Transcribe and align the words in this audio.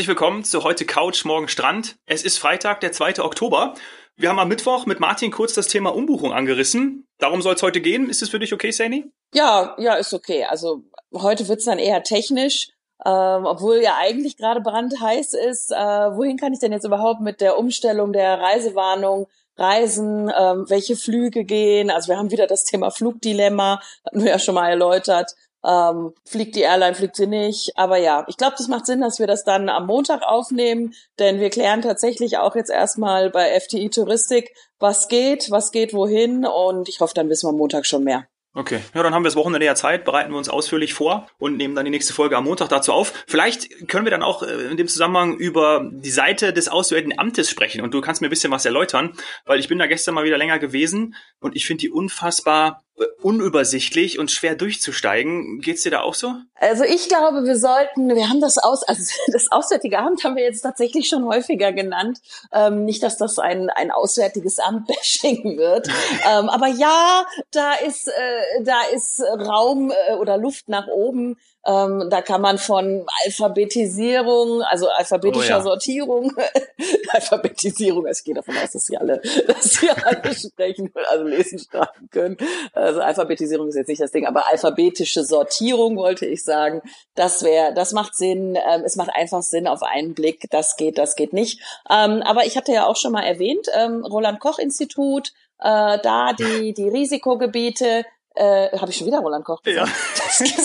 Herzlich 0.00 0.08
willkommen 0.08 0.44
zu 0.44 0.64
heute 0.64 0.86
Couch, 0.86 1.26
morgen 1.26 1.46
Strand. 1.48 1.96
Es 2.06 2.22
ist 2.22 2.38
Freitag, 2.38 2.80
der 2.80 2.90
2. 2.90 3.18
Oktober. 3.18 3.74
Wir 4.16 4.30
haben 4.30 4.38
am 4.38 4.48
Mittwoch 4.48 4.86
mit 4.86 4.98
Martin 4.98 5.30
kurz 5.30 5.52
das 5.52 5.66
Thema 5.66 5.94
Umbuchung 5.94 6.32
angerissen. 6.32 7.06
Darum 7.18 7.42
soll 7.42 7.54
es 7.54 7.62
heute 7.62 7.82
gehen. 7.82 8.08
Ist 8.08 8.22
es 8.22 8.30
für 8.30 8.38
dich 8.38 8.54
okay, 8.54 8.70
Sani? 8.70 9.12
Ja, 9.34 9.76
ja, 9.78 9.96
ist 9.96 10.14
okay. 10.14 10.46
Also 10.46 10.84
heute 11.14 11.48
wird's 11.48 11.66
dann 11.66 11.78
eher 11.78 12.02
technisch. 12.02 12.70
Ähm, 13.04 13.44
obwohl 13.44 13.82
ja 13.82 13.96
eigentlich 13.98 14.38
gerade 14.38 14.62
brandheiß 14.62 15.34
ist, 15.34 15.70
äh, 15.70 15.76
wohin 15.76 16.38
kann 16.38 16.54
ich 16.54 16.60
denn 16.60 16.72
jetzt 16.72 16.86
überhaupt 16.86 17.20
mit 17.20 17.42
der 17.42 17.58
Umstellung 17.58 18.14
der 18.14 18.40
Reisewarnung 18.40 19.26
reisen, 19.58 20.32
ähm, 20.34 20.64
welche 20.68 20.96
Flüge 20.96 21.44
gehen? 21.44 21.90
Also 21.90 22.08
wir 22.08 22.16
haben 22.16 22.30
wieder 22.30 22.46
das 22.46 22.64
Thema 22.64 22.90
Flugdilemma, 22.90 23.82
hatten 24.06 24.24
wir 24.24 24.30
ja 24.30 24.38
schon 24.38 24.54
mal 24.54 24.70
erläutert. 24.70 25.34
Ähm, 25.66 26.14
fliegt 26.24 26.56
die 26.56 26.62
Airline, 26.62 26.94
fliegt 26.94 27.16
sie 27.16 27.26
nicht. 27.26 27.72
Aber 27.76 27.98
ja, 27.98 28.24
ich 28.28 28.36
glaube, 28.36 28.54
das 28.56 28.68
macht 28.68 28.86
Sinn, 28.86 29.00
dass 29.00 29.18
wir 29.18 29.26
das 29.26 29.44
dann 29.44 29.68
am 29.68 29.86
Montag 29.86 30.22
aufnehmen, 30.22 30.94
denn 31.18 31.40
wir 31.40 31.50
klären 31.50 31.82
tatsächlich 31.82 32.38
auch 32.38 32.56
jetzt 32.56 32.70
erstmal 32.70 33.30
bei 33.30 33.58
FTI 33.60 33.90
Touristik, 33.90 34.54
was 34.78 35.08
geht, 35.08 35.50
was 35.50 35.72
geht 35.72 35.92
wohin 35.92 36.46
und 36.46 36.88
ich 36.88 37.00
hoffe, 37.00 37.14
dann 37.14 37.28
wissen 37.28 37.46
wir 37.46 37.50
am 37.50 37.58
Montag 37.58 37.86
schon 37.86 38.04
mehr. 38.04 38.26
Okay, 38.52 38.80
ja, 38.94 39.04
dann 39.04 39.14
haben 39.14 39.22
wir 39.22 39.28
das 39.28 39.36
Wochenende 39.36 39.64
ja 39.64 39.76
Zeit, 39.76 40.04
bereiten 40.04 40.32
wir 40.32 40.36
uns 40.36 40.48
ausführlich 40.48 40.92
vor 40.92 41.28
und 41.38 41.56
nehmen 41.56 41.76
dann 41.76 41.84
die 41.84 41.90
nächste 41.92 42.12
Folge 42.12 42.36
am 42.36 42.44
Montag 42.44 42.68
dazu 42.68 42.92
auf. 42.92 43.12
Vielleicht 43.28 43.86
können 43.86 44.04
wir 44.04 44.10
dann 44.10 44.24
auch 44.24 44.42
äh, 44.42 44.70
in 44.70 44.76
dem 44.76 44.88
Zusammenhang 44.88 45.36
über 45.36 45.88
die 45.92 46.10
Seite 46.10 46.52
des 46.52 46.68
Auswärtigen 46.68 47.16
Amtes 47.16 47.48
sprechen 47.48 47.80
und 47.80 47.94
du 47.94 48.00
kannst 48.00 48.20
mir 48.20 48.26
ein 48.26 48.30
bisschen 48.30 48.50
was 48.50 48.64
erläutern, 48.64 49.12
weil 49.46 49.60
ich 49.60 49.68
bin 49.68 49.78
da 49.78 49.86
gestern 49.86 50.16
mal 50.16 50.24
wieder 50.24 50.36
länger 50.36 50.58
gewesen 50.58 51.14
und 51.38 51.54
ich 51.54 51.64
finde 51.64 51.82
die 51.82 51.90
unfassbar 51.90 52.82
unübersichtlich 53.22 54.18
und 54.18 54.30
schwer 54.30 54.54
durchzusteigen. 54.54 55.60
Geht's 55.60 55.82
dir 55.82 55.90
da 55.90 56.00
auch 56.00 56.14
so? 56.14 56.34
Also 56.54 56.84
ich 56.84 57.08
glaube, 57.08 57.44
wir 57.44 57.56
sollten, 57.56 58.14
wir 58.14 58.28
haben 58.28 58.40
das 58.40 58.58
aus, 58.58 58.82
also 58.82 59.02
das 59.32 59.46
Auswärtige 59.50 59.98
Amt 59.98 60.24
haben 60.24 60.36
wir 60.36 60.42
jetzt 60.42 60.62
tatsächlich 60.62 61.08
schon 61.08 61.24
häufiger 61.24 61.72
genannt. 61.72 62.18
Ähm, 62.52 62.84
nicht, 62.84 63.02
dass 63.02 63.16
das 63.16 63.38
ein, 63.38 63.70
ein 63.70 63.90
Auswärtiges 63.90 64.58
Amt-Bashing 64.58 65.56
wird. 65.56 65.88
ähm, 66.28 66.48
aber 66.48 66.68
ja, 66.68 67.24
da 67.52 67.74
ist, 67.74 68.08
äh, 68.08 68.62
da 68.62 68.82
ist 68.92 69.20
Raum 69.20 69.92
äh, 70.08 70.14
oder 70.14 70.36
Luft 70.36 70.68
nach 70.68 70.88
oben. 70.88 71.36
Ähm, 71.66 72.08
da 72.08 72.22
kann 72.22 72.40
man 72.40 72.56
von 72.56 73.04
Alphabetisierung, 73.24 74.62
also 74.62 74.88
alphabetischer 74.88 75.56
oh 75.56 75.58
ja. 75.58 75.60
Sortierung, 75.60 76.32
Alphabetisierung, 77.10 78.06
also 78.06 78.18
ich 78.20 78.24
gehe 78.24 78.34
davon 78.34 78.56
aus, 78.56 78.70
dass 78.70 78.86
sie 78.86 78.96
alle, 78.96 79.20
dass 79.46 79.64
sie 79.74 79.90
alle 79.90 80.34
sprechen, 80.34 80.90
also 81.10 81.24
lesen, 81.24 81.58
schreiben 81.58 82.08
können. 82.10 82.38
Also 82.72 83.00
Alphabetisierung 83.00 83.68
ist 83.68 83.74
jetzt 83.74 83.88
nicht 83.88 84.00
das 84.00 84.10
Ding, 84.10 84.26
aber 84.26 84.46
alphabetische 84.46 85.22
Sortierung 85.22 85.96
wollte 85.96 86.24
ich 86.24 86.44
sagen. 86.44 86.80
Das 87.14 87.42
wäre, 87.42 87.74
das 87.74 87.92
macht 87.92 88.16
Sinn. 88.16 88.56
Ähm, 88.56 88.82
es 88.84 88.96
macht 88.96 89.10
einfach 89.14 89.42
Sinn 89.42 89.66
auf 89.66 89.82
einen 89.82 90.14
Blick. 90.14 90.46
Das 90.50 90.76
geht, 90.76 90.96
das 90.96 91.14
geht 91.14 91.34
nicht. 91.34 91.60
Ähm, 91.90 92.22
aber 92.22 92.46
ich 92.46 92.56
hatte 92.56 92.72
ja 92.72 92.86
auch 92.86 92.96
schon 92.96 93.12
mal 93.12 93.24
erwähnt, 93.24 93.66
ähm, 93.74 94.02
Roland 94.04 94.40
Koch 94.40 94.58
Institut, 94.58 95.32
äh, 95.58 95.98
da 96.02 96.32
die 96.32 96.72
die 96.72 96.88
Risikogebiete 96.88 98.06
äh, 98.34 98.76
Habe 98.78 98.90
ich 98.90 98.96
schon 98.96 99.06
wieder 99.06 99.20
Roland 99.20 99.44
Koch 99.44 99.62
gesagt? 99.62 99.88
Ja. 99.88 99.94
Das 100.30 100.40
nicht. 100.40 100.56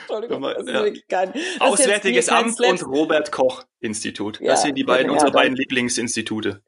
Entschuldigung, 0.00 0.42
das 0.42 0.62
ist 0.62 0.68
ja. 0.68 1.02
kein, 1.08 1.32
das 1.32 1.60
Auswärtiges 1.60 2.28
Amt 2.30 2.60
und 2.60 2.86
Robert 2.86 3.30
Koch 3.30 3.64
Institut. 3.80 4.40
Ja, 4.40 4.52
das 4.52 4.62
sind 4.62 4.74
die 4.76 4.84
beiden, 4.84 5.08
ja, 5.08 5.12
unsere 5.12 5.30
beiden 5.30 5.54
Lieblingsinstitute. 5.54 6.62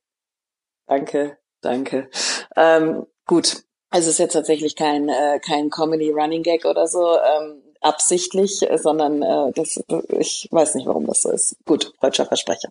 Danke, 0.87 1.39
danke. 1.63 2.11
Ähm, 2.57 3.07
gut, 3.27 3.65
also 3.89 4.09
es 4.09 4.15
ist 4.15 4.19
jetzt 4.19 4.33
tatsächlich 4.35 4.77
kein, 4.77 5.09
äh, 5.09 5.41
kein 5.41 5.71
Comedy 5.71 6.11
Running 6.11 6.43
Gag 6.43 6.67
oder 6.67 6.87
so. 6.87 7.17
Ähm, 7.19 7.63
absichtlich, 7.81 8.61
sondern 8.77 9.23
äh, 9.23 9.53
das, 9.55 9.83
ich 10.19 10.49
weiß 10.51 10.75
nicht, 10.75 10.87
warum 10.87 11.07
das 11.07 11.23
so 11.23 11.31
ist. 11.31 11.57
Gut, 11.65 11.93
deutscher 12.01 12.27
Versprecher. 12.27 12.69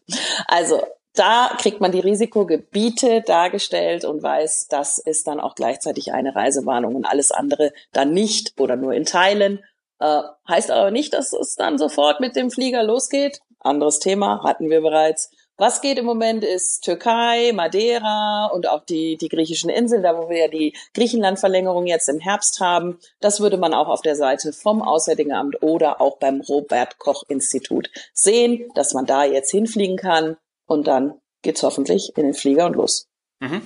Also 0.47 0.84
da 1.14 1.52
kriegt 1.58 1.81
man 1.81 1.92
die 1.92 2.00
Risikogebiete 2.00 3.22
dargestellt 3.22 4.06
und 4.06 4.22
weiß, 4.22 4.68
das 4.70 5.00
ist 5.00 5.28
dann 5.28 5.40
auch 5.40 5.56
gleichzeitig 5.56 6.14
eine 6.14 6.36
Reisewarnung 6.36 6.96
und 6.96 7.06
alles 7.06 7.31
andere 7.31 7.74
dann 7.92 8.14
nicht 8.14 8.59
oder 8.59 8.75
nur 8.75 8.94
in 8.94 9.06
Teilen. 9.06 9.64
Äh, 10.00 10.22
heißt 10.48 10.72
aber 10.72 10.92
nicht, 10.92 11.14
dass 11.14 11.34
es 11.34 11.56
dann 11.56 11.78
sofort 11.78 12.19
mit 12.19 12.36
dem 12.36 12.52
Flieger 12.52 12.84
losgeht. 12.84 13.42
Anderes 13.59 14.00
Thema 14.00 14.44
hatten 14.44 14.69
wir 14.69 14.81
bereits. 14.81 15.31
Was 15.58 15.81
geht 15.81 15.98
im 15.98 16.06
Moment 16.06 16.46
ist 16.46 16.86
Türkei, 16.86 17.52
Madeira 17.53 18.46
und 18.53 18.69
auch 18.69 18.86
die, 18.86 19.18
die 19.18 19.28
griechischen 19.28 19.69
Inseln, 19.69 20.03
da 20.03 20.18
wo 20.18 20.30
wir 20.30 20.38
ja 20.38 20.48
die 20.48 20.74
Griechenland-Verlängerung 20.94 21.86
jetzt 21.86 22.08
im 22.08 22.19
Herbst 22.19 22.62
haben. 22.62 22.98
Das 23.19 23.42
würde 23.42 23.58
man 23.58 23.74
auch 23.74 23.90
auf 23.90 24.02
der 24.02 24.16
Seite 24.16 24.53
vom 24.53 24.81
Auswärtigen 24.81 25.34
Amt 25.34 25.62
oder 25.62 26.00
auch 26.00 26.18
beim 26.18 26.40
Robert 26.40 26.98
Koch 26.98 27.24
Institut 27.28 27.90
sehen, 28.14 28.72
dass 28.74 28.94
man 28.94 29.06
da 29.06 29.25
jetzt 29.25 29.52
hinfliegen 29.52 29.98
kann 29.98 30.38
und 30.69 30.88
dann 30.88 31.19
geht's 31.41 31.63
hoffentlich 31.63 32.13
in 32.16 32.24
den 32.24 32.34
Flieger 32.34 32.66
und 32.66 32.75
los. 32.75 33.07
Mhm. 33.40 33.62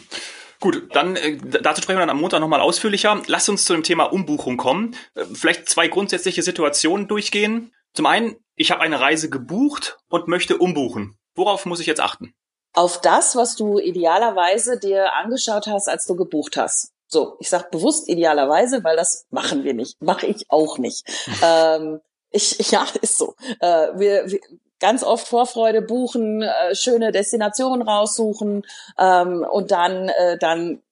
Gut, 0.59 0.96
dann 0.96 1.16
äh, 1.18 1.38
dazu 1.38 1.81
sprechen 1.81 1.97
wir 1.97 2.06
dann 2.06 2.16
am 2.16 2.22
Montag 2.22 2.40
nochmal 2.40 2.62
ausführlicher. 2.62 3.22
Lass 3.28 3.50
uns 3.50 3.66
zu 3.66 3.74
dem 3.74 3.84
Thema 3.84 4.06
Umbuchung 4.06 4.58
kommen. 4.58 4.96
Äh, 5.16 5.25
vielleicht 5.34 5.68
zwei 5.68 5.88
grundsätzliche 5.88 6.41
Situationen 6.41 7.08
durchgehen. 7.08 7.74
Zum 7.94 8.06
einen, 8.06 8.38
ich 8.56 8.72
habe 8.72 8.81
eine 8.81 9.00
Reise 9.00 9.30
gebucht 9.30 9.97
und 10.09 10.28
möchte 10.28 10.58
umbuchen. 10.58 11.18
Worauf 11.36 11.66
muss 11.66 11.80
ich 11.80 11.88
jetzt 11.88 12.00
achten? 12.00 12.34
Auf 12.74 13.02
das, 13.02 13.35
was 13.35 13.56
du 13.56 13.78
idealerweise 13.78 14.80
dir 14.80 15.14
angeschaut 15.14 15.68
hast, 15.68 15.90
als 15.90 16.06
du 16.06 16.16
gebucht 16.16 16.58
hast. 16.58 16.91
So, 17.08 17.35
ich 17.40 17.50
sage 17.50 17.68
bewusst 17.70 18.08
idealerweise, 18.08 18.84
weil 18.84 18.96
das 18.96 19.25
machen 19.30 19.64
wir 19.64 19.74
nicht. 19.74 20.02
Mache 20.02 20.28
ich 20.28 20.50
auch 20.50 20.78
nicht. 20.78 21.06
ähm, 21.44 22.00
ich, 22.31 22.72
ja, 22.72 22.88
ist 23.02 23.18
so. 23.18 23.35
Äh, 23.59 23.90
wir, 23.96 24.31
wir, 24.31 24.40
ganz 24.84 25.02
oft 25.02 25.30
Vorfreude 25.30 25.82
buchen, 25.82 26.42
äh, 26.42 26.76
schöne 26.76 27.14
Destinationen 27.14 27.88
raussuchen 27.88 28.64
ähm, 29.00 29.46
und 29.50 29.72
dann, 29.72 30.10
äh, 30.10 30.38
dann 30.38 30.84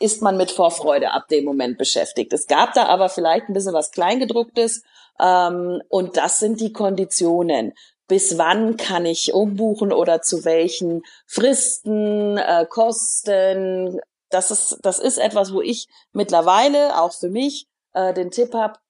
ist 0.00 0.22
man 0.22 0.36
mit 0.36 0.50
Vorfreude 0.50 1.12
ab 1.12 1.28
dem 1.28 1.44
Moment 1.44 1.78
beschäftigt. 1.78 2.32
Es 2.32 2.48
gab 2.48 2.74
da 2.74 2.86
aber 2.86 3.08
vielleicht 3.08 3.48
ein 3.48 3.52
bisschen 3.52 3.74
was 3.74 3.92
Kleingedrucktes 3.92 4.82
ähm, 5.20 5.80
und 5.88 6.16
das 6.16 6.40
sind 6.40 6.60
die 6.60 6.72
Konditionen. 6.72 7.74
Bis 8.08 8.38
wann 8.38 8.76
kann 8.76 9.06
ich 9.06 9.32
umbuchen 9.32 9.92
oder 9.92 10.20
zu 10.20 10.44
welchen 10.44 11.04
Fristen, 11.24 12.38
äh, 12.38 12.66
Kosten? 12.68 14.00
Das 14.30 14.50
ist, 14.50 14.80
das 14.82 14.98
ist 14.98 15.18
etwas, 15.18 15.52
wo 15.52 15.62
ich 15.62 15.86
mittlerweile 16.10 17.00
auch 17.00 17.12
für 17.12 17.30
mich 17.30 17.68
äh, 17.92 18.12
den 18.12 18.32
Tipp 18.32 18.52
habe, 18.52 18.80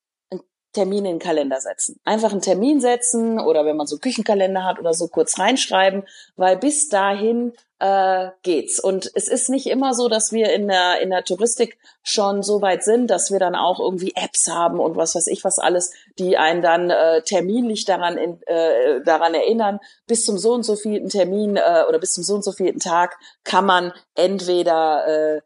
Termine 0.79 1.09
in 1.09 1.15
den 1.17 1.19
Kalender 1.19 1.61
setzen. 1.61 1.99
Einfach 2.05 2.31
einen 2.31 2.41
Termin 2.41 2.81
setzen 2.81 3.41
oder 3.41 3.65
wenn 3.65 3.77
man 3.77 3.89
so 3.89 3.99
Küchenkalender 3.99 4.65
hat 4.65 4.79
oder 4.79 4.95
so 4.95 5.09
kurz 5.09 5.39
reinschreiben, 5.39 6.05
weil 6.37 6.57
bis 6.57 6.89
dahin 6.89 7.53
äh, 7.81 8.29
geht's. 8.43 8.79
Und 8.79 9.11
es 9.15 9.27
ist 9.29 9.51
nicht 9.51 9.67
immer 9.67 9.95
so, 9.95 10.09
dass 10.09 10.31
wir 10.31 10.53
in 10.53 10.69
der, 10.69 11.01
in 11.01 11.11
der 11.11 11.25
Touristik 11.25 11.79
schon 12.03 12.43
so 12.43 12.63
weit 12.63 12.85
sind, 12.85 13.09
dass 13.09 13.33
wir 13.33 13.41
dann 13.41 13.57
auch 13.57 13.81
irgendwie 13.81 14.13
Apps 14.15 14.49
haben 14.49 14.79
und 14.79 14.97
was 14.97 15.15
weiß 15.15 15.27
ich 15.27 15.43
was 15.45 15.59
alles, 15.59 15.93
die 16.19 16.37
einen 16.37 16.63
dann 16.63 16.91
äh, 16.91 17.23
terminlich 17.23 17.85
daran, 17.85 18.17
in, 18.17 18.41
äh, 18.47 19.03
daran 19.05 19.35
erinnern, 19.35 19.81
bis 20.07 20.25
zum 20.25 20.39
so 20.39 20.53
und 20.53 20.63
so 20.63 20.77
vielen 20.77 21.09
Termin 21.09 21.57
äh, 21.57 21.85
oder 21.89 21.99
bis 21.99 22.13
zum 22.13 22.23
so 22.23 22.35
und 22.35 22.45
so 22.45 22.53
vielen 22.53 22.79
Tag 22.79 23.19
kann 23.45 23.67
man 23.67 23.93
entweder 24.15 25.07
äh, 25.07 25.41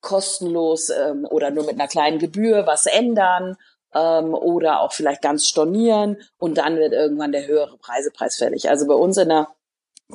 kostenlos 0.00 0.90
ähm, 0.90 1.26
oder 1.30 1.50
nur 1.50 1.64
mit 1.64 1.74
einer 1.74 1.88
kleinen 1.88 2.18
Gebühr 2.18 2.66
was 2.66 2.86
ändern 2.86 3.56
ähm, 3.94 4.34
oder 4.34 4.80
auch 4.80 4.92
vielleicht 4.92 5.22
ganz 5.22 5.46
stornieren 5.46 6.18
und 6.38 6.58
dann 6.58 6.76
wird 6.76 6.92
irgendwann 6.92 7.32
der 7.32 7.46
höhere 7.46 7.78
Reisepreis 7.82 8.36
fällig. 8.36 8.68
Also 8.68 8.86
bei 8.86 8.94
uns 8.94 9.16
in 9.16 9.28
der 9.28 9.48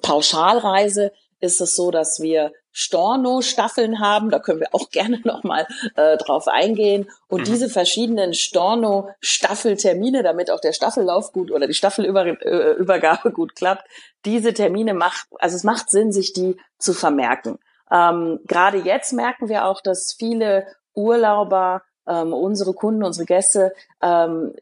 Pauschalreise 0.01 1.11
ist 1.39 1.61
es 1.61 1.75
so, 1.75 1.91
dass 1.91 2.19
wir 2.19 2.51
Storno-Staffeln 2.71 3.99
haben. 3.99 4.29
Da 4.29 4.39
können 4.39 4.59
wir 4.59 4.73
auch 4.73 4.89
gerne 4.91 5.19
nochmal 5.23 5.67
äh, 5.95 6.17
drauf 6.17 6.47
eingehen. 6.47 7.09
Und 7.27 7.41
mhm. 7.41 7.45
diese 7.45 7.69
verschiedenen 7.69 8.33
Storno-Staffeltermine, 8.33 10.23
damit 10.23 10.51
auch 10.51 10.59
der 10.59 10.73
Staffellauf 10.73 11.31
gut 11.31 11.51
oder 11.51 11.67
die 11.67 11.73
Staffelübergabe 11.73 13.31
gut 13.33 13.55
klappt, 13.55 13.87
diese 14.25 14.53
Termine 14.53 14.93
macht, 14.93 15.27
also 15.39 15.55
es 15.55 15.63
macht 15.63 15.89
Sinn, 15.89 16.11
sich 16.11 16.33
die 16.33 16.57
zu 16.77 16.93
vermerken. 16.93 17.59
Ähm, 17.91 18.39
Gerade 18.45 18.79
jetzt 18.79 19.13
merken 19.13 19.49
wir 19.49 19.65
auch, 19.65 19.81
dass 19.81 20.13
viele 20.17 20.67
Urlauber 20.93 21.81
ähm, 22.09 22.33
unsere 22.33 22.73
Kunden, 22.73 23.03
unsere 23.03 23.25
Gäste 23.25 23.73
ähm, 24.01 24.53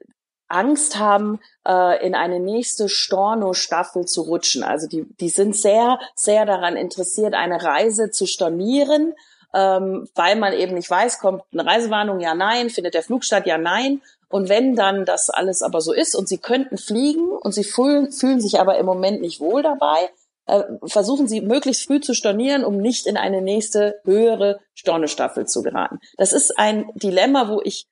Angst 0.49 0.97
haben, 0.97 1.39
äh, 1.67 2.05
in 2.05 2.15
eine 2.15 2.39
nächste 2.39 2.89
Storno-Staffel 2.89 4.05
zu 4.05 4.21
rutschen. 4.21 4.63
Also 4.63 4.87
die, 4.87 5.05
die 5.19 5.29
sind 5.29 5.55
sehr, 5.55 5.99
sehr 6.15 6.45
daran 6.45 6.77
interessiert, 6.77 7.33
eine 7.33 7.63
Reise 7.63 8.11
zu 8.11 8.25
stornieren, 8.25 9.13
ähm, 9.53 10.07
weil 10.15 10.35
man 10.35 10.53
eben 10.53 10.75
nicht 10.75 10.89
weiß, 10.89 11.19
kommt 11.19 11.43
eine 11.51 11.65
Reisewarnung, 11.65 12.19
ja, 12.19 12.35
nein, 12.35 12.69
findet 12.69 12.93
der 12.93 13.03
Flug 13.03 13.23
statt, 13.23 13.45
ja, 13.45 13.57
nein. 13.57 14.01
Und 14.29 14.49
wenn 14.49 14.75
dann 14.75 15.05
das 15.05 15.29
alles 15.29 15.61
aber 15.61 15.81
so 15.81 15.93
ist 15.93 16.15
und 16.15 16.27
sie 16.27 16.37
könnten 16.37 16.77
fliegen 16.77 17.29
und 17.29 17.53
sie 17.53 17.63
fühlen, 17.63 18.11
fühlen 18.11 18.41
sich 18.41 18.59
aber 18.59 18.77
im 18.77 18.85
Moment 18.85 19.21
nicht 19.21 19.39
wohl 19.39 19.63
dabei, 19.63 20.09
äh, 20.47 20.63
versuchen 20.85 21.27
Sie 21.27 21.41
möglichst 21.41 21.85
früh 21.85 21.99
zu 21.99 22.13
stornieren, 22.13 22.63
um 22.63 22.77
nicht 22.77 23.05
in 23.05 23.17
eine 23.17 23.41
nächste 23.41 23.99
höhere 24.03 24.59
Stornestaffel 24.73 25.45
zu 25.45 25.61
geraten. 25.61 25.99
Das 26.17 26.33
ist 26.33 26.57
ein 26.57 26.89
Dilemma, 26.95 27.49
wo 27.49 27.61
ich 27.63 27.87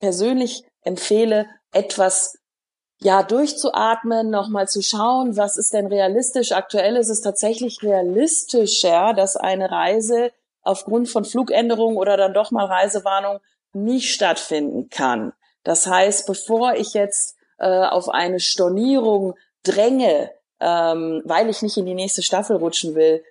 persönlich 0.00 0.64
empfehle, 0.82 1.46
etwas 1.72 2.38
ja, 3.00 3.22
durchzuatmen, 3.22 4.30
nochmal 4.30 4.68
zu 4.68 4.82
schauen, 4.82 5.36
was 5.36 5.56
ist 5.56 5.72
denn 5.72 5.86
realistisch. 5.86 6.52
Aktuell 6.52 6.96
ist 6.96 7.10
es 7.10 7.20
tatsächlich 7.20 7.82
realistischer, 7.82 9.14
dass 9.14 9.36
eine 9.36 9.70
Reise 9.70 10.32
aufgrund 10.62 11.08
von 11.08 11.24
Flugänderungen 11.24 11.98
oder 11.98 12.16
dann 12.16 12.34
doch 12.34 12.50
mal 12.50 12.66
Reisewarnung 12.66 13.40
nicht 13.72 14.12
stattfinden 14.12 14.88
kann. 14.88 15.32
Das 15.64 15.86
heißt, 15.86 16.26
bevor 16.26 16.74
ich 16.74 16.94
jetzt 16.94 17.36
äh, 17.58 17.68
auf 17.68 18.08
eine 18.08 18.40
Stornierung 18.40 19.34
dränge, 19.62 20.30
ähm, 20.60 21.22
weil 21.24 21.48
ich 21.50 21.62
nicht 21.62 21.76
in 21.76 21.86
die 21.86 21.94
nächste 21.94 22.22
Staffel 22.22 22.56
rutschen 22.56 22.94
will, 22.94 23.22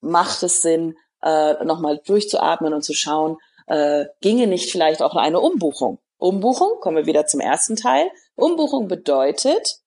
macht 0.00 0.42
es 0.42 0.62
Sinn, 0.62 0.96
äh, 1.22 1.64
nochmal 1.64 2.00
durchzuatmen 2.04 2.74
und 2.74 2.82
zu 2.82 2.94
schauen, 2.94 3.38
äh, 3.66 4.06
ginge 4.20 4.46
nicht 4.46 4.70
vielleicht 4.70 5.02
auch 5.02 5.16
eine 5.16 5.40
Umbuchung. 5.40 5.98
Umbuchung, 6.18 6.80
kommen 6.80 6.96
wir 6.96 7.06
wieder 7.06 7.26
zum 7.26 7.40
ersten 7.40 7.76
Teil. 7.76 8.10
Umbuchung 8.36 8.88
bedeutet, 8.88 9.80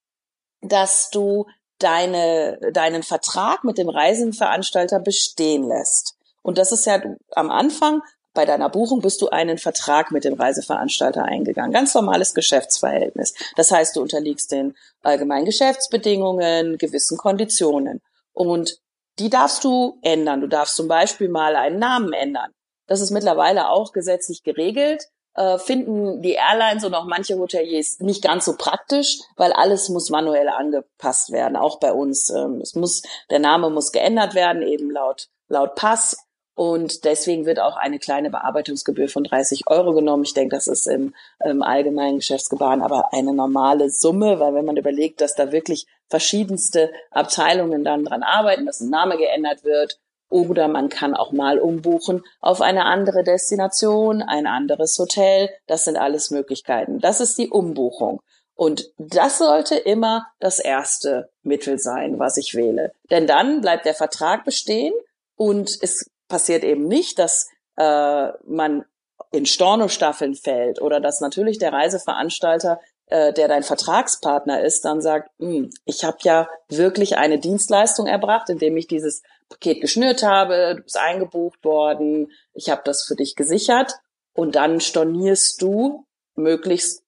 dass 0.61 1.09
du 1.09 1.45
deine, 1.79 2.59
deinen 2.73 3.03
Vertrag 3.03 3.63
mit 3.63 3.77
dem 3.77 3.89
Reisenveranstalter 3.89 4.99
bestehen 4.99 5.63
lässt. 5.63 6.17
Und 6.41 6.57
das 6.57 6.71
ist 6.71 6.85
ja 6.85 7.01
am 7.31 7.49
Anfang 7.49 8.01
bei 8.39 8.45
deiner 8.45 8.69
Buchung 8.69 9.01
bist 9.01 9.21
du 9.21 9.27
einen 9.27 9.57
Vertrag 9.57 10.11
mit 10.11 10.23
dem 10.23 10.35
Reiseveranstalter 10.35 11.25
eingegangen. 11.25 11.73
Ganz 11.73 11.93
normales 11.93 12.33
Geschäftsverhältnis. 12.33 13.33
Das 13.57 13.69
heißt, 13.69 13.97
du 13.97 14.01
unterliegst 14.01 14.53
den 14.53 14.77
allgemeinen 15.03 15.43
Geschäftsbedingungen, 15.43 16.77
gewissen 16.77 17.17
Konditionen. 17.17 18.01
Und 18.31 18.77
die 19.19 19.29
darfst 19.29 19.65
du 19.65 19.99
ändern. 20.03 20.39
Du 20.39 20.47
darfst 20.47 20.77
zum 20.77 20.87
Beispiel 20.87 21.27
mal 21.27 21.57
einen 21.57 21.79
Namen 21.79 22.13
ändern. 22.13 22.53
Das 22.87 23.01
ist 23.01 23.11
mittlerweile 23.11 23.71
auch 23.71 23.91
gesetzlich 23.91 24.43
geregelt. 24.43 25.09
Äh, 25.33 25.57
finden 25.57 26.21
die 26.21 26.35
Airlines 26.35 26.85
und 26.85 26.93
auch 26.93 27.07
manche 27.07 27.37
Hoteliers 27.37 27.99
nicht 27.99 28.23
ganz 28.23 28.45
so 28.45 28.55
praktisch, 28.55 29.19
weil 29.35 29.51
alles 29.51 29.89
muss 29.89 30.09
manuell 30.09 30.47
angepasst 30.47 31.33
werden, 31.33 31.57
auch 31.57 31.81
bei 31.81 31.91
uns. 31.91 32.29
Ähm, 32.29 32.61
es 32.61 32.73
muss, 32.73 33.01
der 33.29 33.39
Name 33.39 33.69
muss 33.69 33.91
geändert 33.91 34.33
werden, 34.33 34.61
eben 34.61 34.89
laut, 34.91 35.27
laut 35.49 35.75
Pass 35.75 36.15
und 36.59 37.05
deswegen 37.05 37.45
wird 37.45 37.61
auch 37.61 37.77
eine 37.77 37.99
kleine 37.99 38.29
Bearbeitungsgebühr 38.29 39.07
von 39.07 39.23
30 39.23 39.67
Euro 39.67 39.93
genommen. 39.93 40.25
Ich 40.25 40.33
denke, 40.33 40.53
das 40.57 40.67
ist 40.67 40.87
im, 40.87 41.15
im 41.41 41.63
allgemeinen 41.63 42.17
Geschäftsgebaren 42.17 42.81
aber 42.81 43.13
eine 43.13 43.31
normale 43.31 43.89
Summe, 43.89 44.41
weil 44.41 44.53
wenn 44.53 44.65
man 44.65 44.75
überlegt, 44.75 45.21
dass 45.21 45.35
da 45.35 45.53
wirklich 45.53 45.87
verschiedenste 46.09 46.91
Abteilungen 47.11 47.85
dann 47.85 48.03
dran 48.03 48.23
arbeiten, 48.23 48.65
dass 48.65 48.81
ein 48.81 48.89
Name 48.89 49.15
geändert 49.15 49.63
wird 49.63 50.01
oder 50.29 50.67
man 50.67 50.89
kann 50.89 51.15
auch 51.15 51.31
mal 51.31 51.59
umbuchen 51.59 52.25
auf 52.41 52.59
eine 52.59 52.83
andere 52.83 53.23
Destination, 53.23 54.21
ein 54.21 54.45
anderes 54.45 54.99
Hotel. 54.99 55.49
Das 55.65 55.85
sind 55.85 55.95
alles 55.95 56.29
Möglichkeiten. 56.29 56.99
Das 56.99 57.21
ist 57.21 57.37
die 57.37 57.47
Umbuchung. 57.47 58.19
Und 58.53 58.91
das 58.97 59.37
sollte 59.37 59.77
immer 59.77 60.27
das 60.41 60.59
erste 60.59 61.29
Mittel 61.41 61.79
sein, 61.79 62.19
was 62.19 62.35
ich 62.35 62.53
wähle. 62.53 62.91
Denn 63.11 63.27
dann 63.27 63.61
bleibt 63.61 63.85
der 63.85 63.93
Vertrag 63.93 64.43
bestehen 64.43 64.93
und 65.37 65.69
es 65.81 66.11
passiert 66.29 66.63
eben 66.63 66.87
nicht, 66.87 67.19
dass 67.19 67.49
äh, 67.75 68.29
man 68.47 68.85
in 69.31 69.45
Stornostaffeln 69.45 70.35
fällt 70.35 70.81
oder 70.81 70.99
dass 71.01 71.19
natürlich 71.19 71.59
der 71.59 71.73
Reiseveranstalter, 71.73 72.79
äh, 73.07 73.33
der 73.33 73.47
dein 73.47 73.63
Vertragspartner 73.63 74.63
ist, 74.63 74.85
dann 74.85 75.01
sagt, 75.01 75.29
hm, 75.39 75.69
ich 75.85 76.03
habe 76.05 76.17
ja 76.21 76.47
wirklich 76.69 77.17
eine 77.17 77.39
Dienstleistung 77.39 78.07
erbracht, 78.07 78.49
indem 78.49 78.77
ich 78.77 78.87
dieses 78.87 79.21
Paket 79.49 79.81
geschnürt 79.81 80.23
habe, 80.23 80.75
du 80.77 80.83
bist 80.83 80.97
eingebucht 80.97 81.63
worden, 81.63 82.31
ich 82.53 82.69
habe 82.69 82.81
das 82.85 83.03
für 83.03 83.15
dich 83.15 83.35
gesichert 83.35 83.93
und 84.33 84.55
dann 84.55 84.79
stornierst 84.79 85.61
du 85.61 86.05
möglichst 86.35 87.03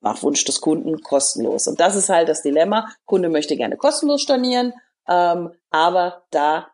nach 0.00 0.22
Wunsch 0.22 0.44
des 0.44 0.60
Kunden 0.60 1.00
kostenlos. 1.02 1.66
Und 1.66 1.80
das 1.80 1.94
ist 1.94 2.08
halt 2.08 2.28
das 2.28 2.42
Dilemma. 2.42 2.88
Kunde 3.04 3.28
möchte 3.28 3.56
gerne 3.56 3.76
kostenlos 3.76 4.22
stornieren, 4.22 4.72
ähm, 5.06 5.52
aber 5.70 6.24
da 6.30 6.68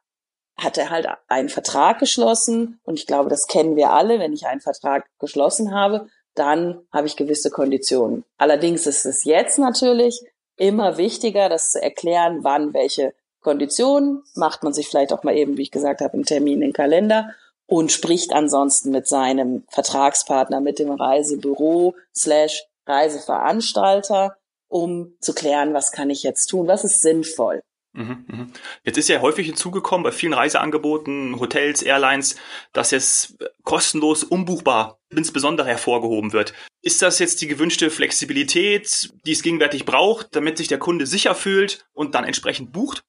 hat 0.56 0.78
er 0.78 0.90
halt 0.90 1.06
einen 1.28 1.48
Vertrag 1.48 1.98
geschlossen 1.98 2.80
und 2.84 2.98
ich 2.98 3.06
glaube, 3.06 3.28
das 3.28 3.46
kennen 3.46 3.76
wir 3.76 3.90
alle. 3.90 4.18
Wenn 4.18 4.32
ich 4.32 4.46
einen 4.46 4.60
Vertrag 4.60 5.06
geschlossen 5.18 5.74
habe, 5.74 6.08
dann 6.34 6.86
habe 6.92 7.06
ich 7.06 7.16
gewisse 7.16 7.50
Konditionen. 7.50 8.24
Allerdings 8.38 8.86
ist 8.86 9.04
es 9.04 9.24
jetzt 9.24 9.58
natürlich 9.58 10.20
immer 10.56 10.96
wichtiger, 10.96 11.48
das 11.48 11.72
zu 11.72 11.82
erklären, 11.82 12.38
wann 12.42 12.72
welche 12.72 13.14
Konditionen 13.40 14.24
macht 14.34 14.62
man 14.62 14.72
sich 14.72 14.88
vielleicht 14.88 15.12
auch 15.12 15.22
mal 15.22 15.36
eben, 15.36 15.56
wie 15.56 15.62
ich 15.62 15.70
gesagt 15.70 16.00
habe, 16.00 16.14
einen 16.14 16.24
Termin 16.24 16.54
in 16.54 16.68
den 16.68 16.72
Kalender 16.72 17.30
und 17.66 17.92
spricht 17.92 18.32
ansonsten 18.32 18.90
mit 18.90 19.06
seinem 19.06 19.64
Vertragspartner, 19.68 20.60
mit 20.60 20.78
dem 20.78 20.90
Reisebüro 20.90 21.94
slash 22.14 22.64
Reiseveranstalter, 22.86 24.36
um 24.68 25.16
zu 25.20 25.34
klären, 25.34 25.74
was 25.74 25.92
kann 25.92 26.10
ich 26.10 26.22
jetzt 26.22 26.46
tun, 26.46 26.66
was 26.66 26.84
ist 26.84 27.02
sinnvoll. 27.02 27.62
Mhm, 27.96 28.24
mhm. 28.28 28.52
Jetzt 28.84 28.98
ist 28.98 29.08
ja 29.08 29.20
häufig 29.22 29.46
hinzugekommen 29.46 30.04
bei 30.04 30.12
vielen 30.12 30.34
Reiseangeboten, 30.34 31.40
Hotels, 31.40 31.82
Airlines, 31.82 32.36
dass 32.72 32.90
jetzt 32.90 33.36
kostenlos 33.64 34.22
umbuchbar 34.22 34.98
insbesondere 35.08 35.68
hervorgehoben 35.68 36.32
wird. 36.32 36.52
Ist 36.82 37.00
das 37.00 37.18
jetzt 37.18 37.40
die 37.40 37.46
gewünschte 37.46 37.90
Flexibilität, 37.90 39.10
die 39.24 39.32
es 39.32 39.42
gegenwärtig 39.42 39.86
braucht, 39.86 40.36
damit 40.36 40.58
sich 40.58 40.68
der 40.68 40.78
Kunde 40.78 41.06
sicher 41.06 41.34
fühlt 41.34 41.86
und 41.94 42.14
dann 42.14 42.24
entsprechend 42.24 42.72
bucht? 42.72 43.02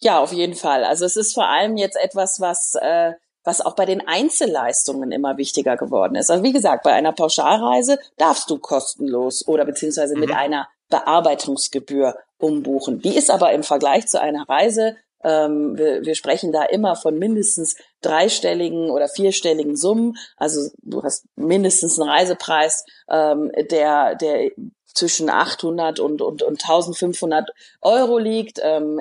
Ja, 0.00 0.18
auf 0.18 0.32
jeden 0.32 0.56
Fall. 0.56 0.84
Also 0.84 1.04
es 1.04 1.16
ist 1.16 1.34
vor 1.34 1.48
allem 1.48 1.76
jetzt 1.76 1.96
etwas, 1.96 2.40
was 2.40 2.74
äh, 2.74 3.12
was 3.44 3.60
auch 3.60 3.74
bei 3.74 3.86
den 3.86 4.06
Einzelleistungen 4.06 5.10
immer 5.10 5.36
wichtiger 5.36 5.76
geworden 5.76 6.14
ist. 6.14 6.30
Also 6.30 6.44
wie 6.44 6.52
gesagt, 6.52 6.84
bei 6.84 6.92
einer 6.92 7.12
Pauschalreise 7.12 7.98
darfst 8.16 8.50
du 8.50 8.58
kostenlos 8.58 9.46
oder 9.46 9.64
beziehungsweise 9.64 10.14
mhm. 10.14 10.20
mit 10.20 10.30
einer 10.32 10.68
Bearbeitungsgebühr 10.92 12.14
umbuchen. 12.38 13.00
Die 13.00 13.16
ist 13.16 13.30
aber 13.30 13.52
im 13.52 13.64
Vergleich 13.64 14.06
zu 14.06 14.20
einer 14.20 14.48
Reise, 14.48 14.96
ähm, 15.24 15.76
wir, 15.76 16.04
wir 16.04 16.14
sprechen 16.14 16.52
da 16.52 16.64
immer 16.64 16.96
von 16.96 17.18
mindestens 17.18 17.76
dreistelligen 18.00 18.90
oder 18.90 19.08
vierstelligen 19.08 19.76
Summen. 19.76 20.16
Also 20.36 20.70
du 20.82 21.02
hast 21.02 21.24
mindestens 21.36 21.98
einen 21.98 22.10
Reisepreis, 22.10 22.84
ähm, 23.08 23.50
der, 23.70 24.16
der 24.16 24.50
zwischen 24.94 25.30
800 25.30 26.00
und, 26.00 26.22
und, 26.22 26.42
und 26.42 26.62
1500 26.62 27.50
Euro 27.80 28.18
liegt, 28.18 28.60
ähm, 28.62 29.00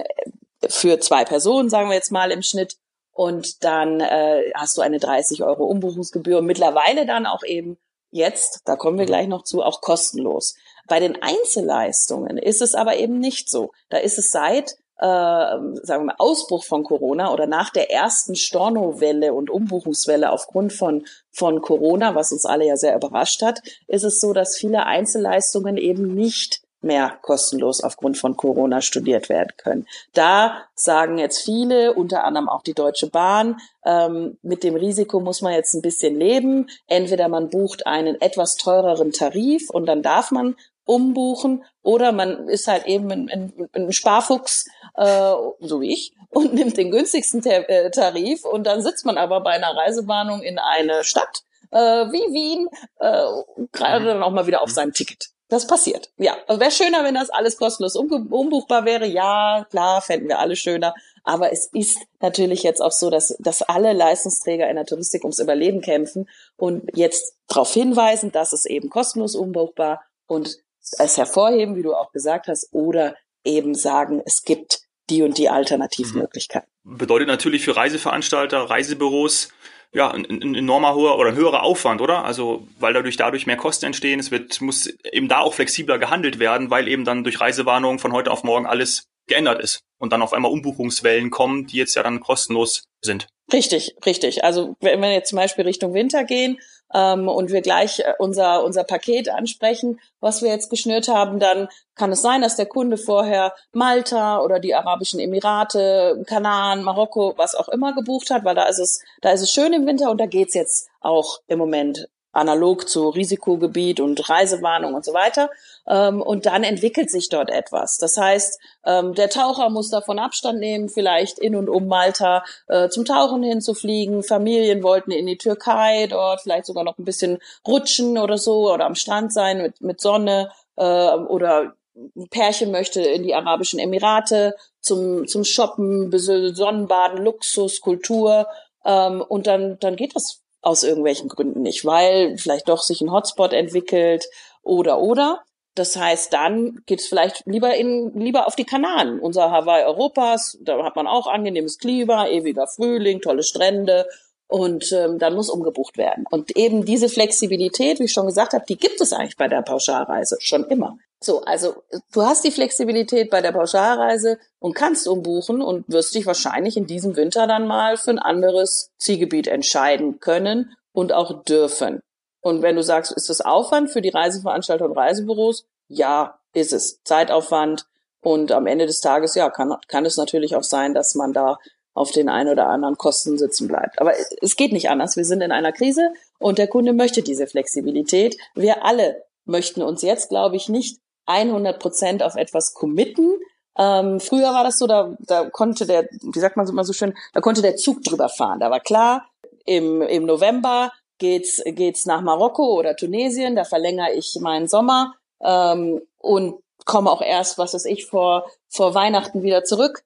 für 0.70 1.00
zwei 1.00 1.26
Personen, 1.26 1.70
sagen 1.70 1.90
wir 1.90 1.96
jetzt 1.96 2.12
mal 2.12 2.32
im 2.32 2.44
Schnitt. 2.44 2.78
Und 3.12 3.64
dann 3.64 4.00
äh, 4.00 4.52
hast 4.56 4.78
du 4.78 4.82
eine 4.82 5.00
30 5.00 5.44
Euro 5.44 5.66
Umbuchungsgebühr 5.66 6.42
mittlerweile 6.42 7.06
dann 7.06 7.26
auch 7.26 7.44
eben 7.44 7.78
jetzt, 8.12 8.62
da 8.66 8.76
kommen 8.76 9.00
wir 9.00 9.06
gleich 9.06 9.28
noch 9.28 9.44
zu, 9.44 9.64
auch 9.64 9.82
kostenlos. 9.82 10.56
Bei 10.92 11.00
den 11.00 11.22
Einzelleistungen 11.22 12.38
ist 12.38 12.62
es 12.62 12.76
aber 12.76 12.98
eben 12.98 13.18
nicht 13.18 13.50
so. 13.50 13.72
Da 13.88 13.96
ist 14.00 14.18
es 14.18 14.30
seit 14.30 14.76
äh, 14.98 15.06
sagen 15.06 15.82
wir 15.88 16.04
mal, 16.04 16.16
Ausbruch 16.18 16.66
von 16.66 16.84
Corona 16.84 17.32
oder 17.32 17.48
nach 17.48 17.70
der 17.70 17.94
ersten 17.94 18.36
Stornowelle 18.36 19.34
und 19.34 19.50
Umbuchungswelle 19.50 20.30
aufgrund 20.30 20.74
von, 20.74 21.06
von 21.32 21.62
Corona, 21.62 22.14
was 22.14 22.34
uns 22.34 22.44
alle 22.44 22.68
ja 22.68 22.76
sehr 22.76 22.94
überrascht 22.94 23.42
hat, 23.42 23.62
ist 23.88 24.04
es 24.04 24.20
so, 24.20 24.34
dass 24.34 24.58
viele 24.58 24.86
Einzelleistungen 24.86 25.78
eben 25.78 26.14
nicht 26.14 26.62
mehr 26.82 27.18
kostenlos 27.22 27.82
aufgrund 27.82 28.18
von 28.18 28.36
Corona 28.36 28.82
studiert 28.82 29.30
werden 29.30 29.52
können. 29.58 29.88
Da 30.14 30.64
sagen 30.76 31.18
jetzt 31.20 31.44
viele, 31.44 31.94
unter 31.94 32.24
anderem 32.24 32.50
auch 32.50 32.64
die 32.64 32.74
Deutsche 32.74 33.08
Bahn, 33.08 33.62
ähm, 33.86 34.38
mit 34.42 34.64
dem 34.64 34.76
Risiko 34.76 35.20
muss 35.20 35.42
man 35.42 35.54
jetzt 35.54 35.74
ein 35.74 35.82
bisschen 35.82 36.18
leben. 36.18 36.70
Entweder 36.88 37.28
man 37.28 37.50
bucht 37.50 37.86
einen 37.86 38.20
etwas 38.20 38.56
teureren 38.56 39.12
Tarif 39.12 39.70
und 39.70 39.86
dann 39.86 40.02
darf 40.02 40.32
man 40.32 40.56
umbuchen 40.86 41.64
oder 41.82 42.12
man 42.12 42.48
ist 42.48 42.68
halt 42.68 42.86
eben 42.86 43.12
ein, 43.12 43.30
ein, 43.30 43.70
ein 43.74 43.92
Sparfuchs, 43.92 44.66
äh, 44.96 45.34
so 45.60 45.82
wie 45.82 45.94
ich, 45.94 46.14
und 46.30 46.54
nimmt 46.54 46.78
den 46.78 46.92
günstigsten 46.92 47.44
äh, 47.46 47.92
Tarif 47.92 48.46
und 48.46 48.66
dann 48.66 48.82
sitzt 48.82 49.06
man 49.06 49.18
aber 49.18 49.42
bei 49.42 49.52
einer 49.52 49.76
Reisewarnung 49.76 50.42
in 50.42 50.60
eine 50.60 51.04
Stadt 51.04 51.44
äh, 51.72 51.78
wie 51.78 52.34
Wien, 52.34 52.70
äh, 53.00 53.68
gerade 53.72 54.06
dann 54.06 54.24
auch 54.24 54.32
mal 54.32 54.48
wieder 54.48 54.62
auf 54.62 54.70
seinem 54.70 54.94
Ticket. 54.94 55.30
Das 55.52 55.68
passiert. 55.68 56.12
Ja, 56.18 56.38
also 56.48 56.62
wäre 56.62 56.72
schöner, 56.72 57.04
wenn 57.04 57.16
das 57.16 57.30
alles 57.30 57.58
kostenlos 57.58 57.98
umbuchbar 57.98 58.86
wäre. 58.86 59.06
Ja, 59.06 59.68
klar, 59.70 60.02
fänden 60.02 60.30
wir 60.30 60.40
alle 60.40 60.56
schöner. 60.56 60.94
Aber 61.26 61.52
es 61.52 61.66
ist 61.74 62.00
natürlich 62.22 62.64
jetzt 62.64 62.82
auch 62.82 62.94
so, 62.94 63.10
dass, 63.10 63.36
dass 63.38 63.62
alle 63.62 63.92
Leistungsträger 63.92 64.70
in 64.70 64.78
der 64.78 64.86
Touristik 64.86 65.24
ums 65.24 65.40
Überleben 65.40 65.82
kämpfen 65.82 66.30
und 66.56 66.90
jetzt 66.94 67.36
darauf 67.48 67.74
hinweisen, 67.74 68.32
dass 68.32 68.54
es 68.54 68.66
eben 68.66 68.90
kostenlos 68.90 69.36
umbuchbar 69.36 70.02
und 70.26 70.58
es 70.98 71.18
hervorheben, 71.18 71.76
wie 71.76 71.84
du 71.84 71.94
auch 71.94 72.12
gesagt 72.12 72.48
hast, 72.48 72.70
oder 72.72 73.16
eben 73.44 73.76
sagen, 73.76 74.22
es 74.26 74.44
gibt 74.44 74.82
die 75.10 75.24
und 75.24 75.38
die 75.38 75.50
Alternativmöglichkeiten. 75.50 76.70
Bedeutet 76.84 77.28
natürlich 77.28 77.64
für 77.64 77.76
Reiseveranstalter, 77.76 78.70
Reisebüros, 78.70 79.50
ja, 79.94 80.10
ein, 80.10 80.26
ein 80.26 80.56
enormer 80.56 80.96
hoher 80.96 81.20
oder 81.20 81.30
ein 81.30 81.36
höherer 81.36 81.64
Aufwand, 81.64 82.02
oder? 82.02 82.24
Also, 82.24 82.66
weil 82.80 82.94
dadurch 82.94 83.18
dadurch 83.18 83.46
mehr 83.46 83.58
Kosten 83.58 83.88
entstehen. 83.88 84.20
Es 84.20 84.32
wird, 84.32 84.62
muss 84.62 84.88
eben 85.12 85.28
da 85.28 85.40
auch 85.40 85.54
flexibler 85.54 86.00
gehandelt 86.00 86.40
werden, 86.40 86.70
weil 86.70 86.88
eben 86.88 87.04
dann 87.04 87.24
durch 87.24 87.42
Reisewarnungen 87.42 88.00
von 88.00 88.14
heute 88.14 88.32
auf 88.32 88.44
morgen 88.44 88.66
alles 88.66 89.10
geändert 89.32 89.62
ist 89.62 89.82
und 89.98 90.14
dann 90.14 90.22
auf 90.22 90.34
einmal 90.34 90.52
Umbuchungswellen 90.52 91.30
kommen, 91.30 91.68
die 91.68 91.78
jetzt 91.78 91.96
ja 91.96 92.04
dann 92.04 92.20
kostenlos 92.20 92.84
sind. 93.02 93.28
Richtig, 93.52 93.96
richtig. 94.06 94.44
Also 94.44 94.76
wenn 94.80 95.02
wir 95.02 95.12
jetzt 95.12 95.30
zum 95.30 95.38
Beispiel 95.38 95.66
Richtung 95.66 95.94
Winter 95.94 96.24
gehen 96.24 96.60
ähm, 96.94 97.28
und 97.28 97.52
wir 97.52 97.62
gleich 97.62 98.00
äh, 98.00 98.14
unser, 98.18 98.64
unser 98.64 98.84
Paket 98.84 99.30
ansprechen, 99.30 100.00
was 100.20 100.42
wir 100.42 100.50
jetzt 100.50 100.70
geschnürt 100.70 101.08
haben, 101.08 101.40
dann 101.40 101.68
kann 101.96 102.12
es 102.12 102.22
sein, 102.22 102.42
dass 102.42 102.56
der 102.56 102.66
Kunde 102.66 102.98
vorher 102.98 103.54
Malta 103.74 104.40
oder 104.42 104.60
die 104.60 104.74
Arabischen 104.74 105.20
Emirate, 105.20 106.24
Kanaren, 106.28 106.84
Marokko, 106.84 107.34
was 107.38 107.56
auch 107.56 107.68
immer 107.70 107.94
gebucht 107.94 108.30
hat, 108.30 108.46
weil 108.46 108.56
da 108.56 108.64
ist 108.64 108.80
es, 108.80 109.04
da 109.22 109.32
ist 109.32 109.42
es 109.42 109.52
schön 109.52 109.74
im 109.74 109.86
Winter 109.86 110.12
und 110.12 110.20
da 110.20 110.28
geht's 110.28 110.54
jetzt 110.54 110.88
auch 111.02 111.40
im 111.48 111.60
Moment 111.60 112.08
analog 112.32 112.88
zu 112.88 113.10
Risikogebiet 113.10 114.00
und 114.00 114.30
Reisewarnung 114.30 114.94
und 114.94 115.06
so 115.06 115.14
weiter. 115.14 115.50
Ähm, 115.88 116.22
und 116.22 116.46
dann 116.46 116.64
entwickelt 116.64 117.10
sich 117.10 117.30
dort 117.30 117.50
etwas. 117.50 117.98
Das 117.98 118.18
heißt, 118.18 118.60
ähm, 118.86 119.14
der 119.14 119.30
Taucher 119.30 119.70
muss 119.70 119.90
davon 119.90 120.20
Abstand 120.20 120.60
nehmen, 120.60 120.90
vielleicht 120.90 121.40
in 121.40 121.56
und 121.56 121.70
um 121.70 121.88
Malta 121.88 122.44
äh, 122.68 122.90
zum 122.90 123.06
Tauchen 123.06 123.44
hinzufliegen. 123.44 124.24
Familien 124.24 124.84
wollten 124.84 125.12
in 125.12 125.28
die 125.28 125.38
Türkei 125.38 126.08
dort 126.08 126.42
vielleicht 126.42 126.66
sogar 126.66 126.84
noch 126.84 126.98
ein 126.98 127.06
bisschen 127.06 127.40
rutschen 127.68 128.18
oder 128.18 128.38
so 128.38 128.72
oder 128.72 128.86
am 128.86 128.96
Strand 128.96 129.34
sein 129.34 129.62
mit, 129.62 129.82
mit 129.82 130.02
Sonne 130.02 130.52
äh, 130.78 130.84
oder 130.84 131.74
ein 131.96 132.30
Pärchen 132.30 132.72
möchte 132.72 133.02
in 133.02 133.24
die 133.24 133.36
Arabischen 133.36 133.80
Emirate 133.80 134.56
zum, 134.80 135.28
zum 135.28 135.44
Shoppen, 135.44 136.12
Sonnenbaden, 136.18 137.24
Luxus, 137.24 137.82
Kultur. 137.82 138.48
Ähm, 138.86 139.22
und 139.22 139.48
dann, 139.48 139.78
dann 139.80 139.96
geht 139.96 140.16
das 140.16 140.42
aus 140.62 140.84
irgendwelchen 140.84 141.30
Gründen 141.30 141.62
nicht, 141.62 141.86
weil 141.86 142.38
vielleicht 142.38 142.70
doch 142.70 142.82
sich 142.82 143.02
ein 143.02 143.12
Hotspot 143.12 143.54
entwickelt 143.54 144.26
oder 144.62 145.00
oder. 145.00 145.44
Das 145.74 145.96
heißt, 145.96 146.34
dann 146.34 146.82
geht 146.86 147.00
es 147.00 147.08
vielleicht 147.08 147.44
lieber 147.46 147.76
in 147.76 148.12
lieber 148.14 148.46
auf 148.46 148.56
die 148.56 148.66
Kanaren, 148.66 149.20
unser 149.20 149.52
Hawaii 149.52 149.86
Europas. 149.86 150.58
Da 150.62 150.84
hat 150.84 150.96
man 150.96 151.08
auch 151.08 151.28
angenehmes 151.28 151.78
Klima, 151.78 152.28
ewiger 152.28 152.68
Frühling, 152.68 153.22
tolle 153.22 153.44
Strände 153.44 154.06
und 154.48 154.92
ähm, 154.92 155.18
dann 155.18 155.34
muss 155.34 155.50
umgebucht 155.50 155.98
werden. 155.98 156.26
Und 156.30 156.58
eben 156.58 156.84
diese 156.84 157.08
Flexibilität, 157.08 158.00
wie 158.00 158.06
ich 158.06 158.12
schon 158.12 158.28
gesagt 158.28 158.52
habe, 158.54 158.66
die 158.68 158.78
gibt 158.78 159.00
es 159.00 159.14
eigentlich 159.14 159.38
bei 159.38 159.48
der 159.48 159.62
Pauschalreise 159.62 160.38
schon 160.42 160.66
immer. 160.66 160.98
So, 161.24 161.42
also 161.44 161.84
du 162.14 162.24
hast 162.24 162.44
die 162.44 162.52
Flexibilität 162.52 163.30
bei 163.30 163.42
der 163.42 163.52
Pauschalreise 163.52 164.40
und 164.58 164.74
kannst 164.74 165.08
umbuchen 165.08 165.62
und 165.62 165.88
wirst 165.88 166.16
dich 166.16 166.26
wahrscheinlich 166.26 166.78
in 166.78 166.88
diesem 166.88 167.16
Winter 167.16 167.46
dann 167.46 167.68
mal 167.68 167.96
für 167.96 168.10
ein 168.10 168.20
anderes 168.20 168.90
Zielgebiet 168.98 169.48
entscheiden 169.48 170.20
können 170.20 170.76
und 170.94 171.14
auch 171.14 171.44
dürfen. 171.44 172.02
Und 172.42 172.64
wenn 172.64 172.76
du 172.76 172.82
sagst, 172.82 173.12
ist 173.12 173.30
das 173.30 173.42
Aufwand 173.42 173.92
für 173.92 174.02
die 174.02 174.10
Reiseveranstalter 174.10 174.86
und 174.86 174.98
Reisebüros? 174.98 175.68
Ja, 175.88 176.40
ist 176.54 176.74
es. 176.74 177.04
Zeitaufwand. 177.04 177.86
Und 178.22 178.52
am 178.52 178.66
Ende 178.66 178.88
des 178.88 179.00
Tages, 179.00 179.36
ja, 179.36 179.52
kann, 179.52 179.76
kann 179.88 180.06
es 180.06 180.18
natürlich 180.18 180.56
auch 180.56 180.64
sein, 180.64 180.96
dass 180.96 181.14
man 181.14 181.34
da 181.34 181.60
auf 181.94 182.12
den 182.12 182.30
ein 182.30 182.48
oder 182.48 182.68
anderen 182.68 182.98
Kosten 182.98 183.38
sitzen 183.38 183.68
bleibt. 183.68 184.00
Aber 184.00 184.14
es 184.42 184.56
geht 184.56 184.72
nicht 184.72 184.90
anders. 184.90 185.18
Wir 185.18 185.26
sind 185.26 185.42
in 185.42 185.52
einer 185.52 185.72
Krise 185.72 186.14
und 186.40 186.58
der 186.58 186.68
Kunde 186.68 186.94
möchte 186.94 187.22
diese 187.22 187.46
Flexibilität. 187.46 188.38
Wir 188.56 188.86
alle 188.86 189.24
möchten 189.46 189.82
uns 189.84 190.02
jetzt, 190.02 190.30
glaube 190.30 190.56
ich, 190.56 190.70
nicht 190.70 191.00
100 191.26 191.80
Prozent 191.80 192.24
auf 192.24 192.36
etwas 192.36 192.74
committen. 192.74 193.40
Ähm, 193.78 194.20
früher 194.20 194.54
war 194.54 194.64
das 194.64 194.78
so, 194.78 194.88
da, 194.88 195.16
da 195.20 195.50
konnte 195.50 195.86
der, 195.86 196.08
wie 196.22 196.40
sagt 196.40 196.58
man 196.58 196.66
so 196.66 196.74
immer 196.74 196.84
so 196.84 196.94
schön, 196.94 197.14
da 197.34 197.42
konnte 197.42 197.62
der 197.62 197.78
Zug 197.78 198.04
drüber 198.04 198.30
fahren. 198.30 198.60
Da 198.60 198.70
war 198.70 198.80
klar, 198.80 199.30
im, 199.66 200.02
im 200.02 200.26
November 200.26 200.92
geht's, 201.20 201.62
geht's 201.66 202.06
nach 202.06 202.22
Marokko 202.22 202.78
oder 202.78 202.96
Tunesien, 202.96 203.56
da 203.56 203.64
verlängere 203.64 204.14
ich 204.14 204.38
meinen 204.42 204.68
Sommer 204.68 205.16
ähm, 205.42 206.02
und 206.18 206.56
komme 206.86 207.12
auch 207.12 207.22
erst, 207.22 207.58
was 207.58 207.74
weiß 207.74 207.86
ich, 207.86 208.08
vor, 208.08 208.50
vor 208.68 208.94
Weihnachten 208.94 209.44
wieder 209.44 209.64
zurück. 209.64 210.04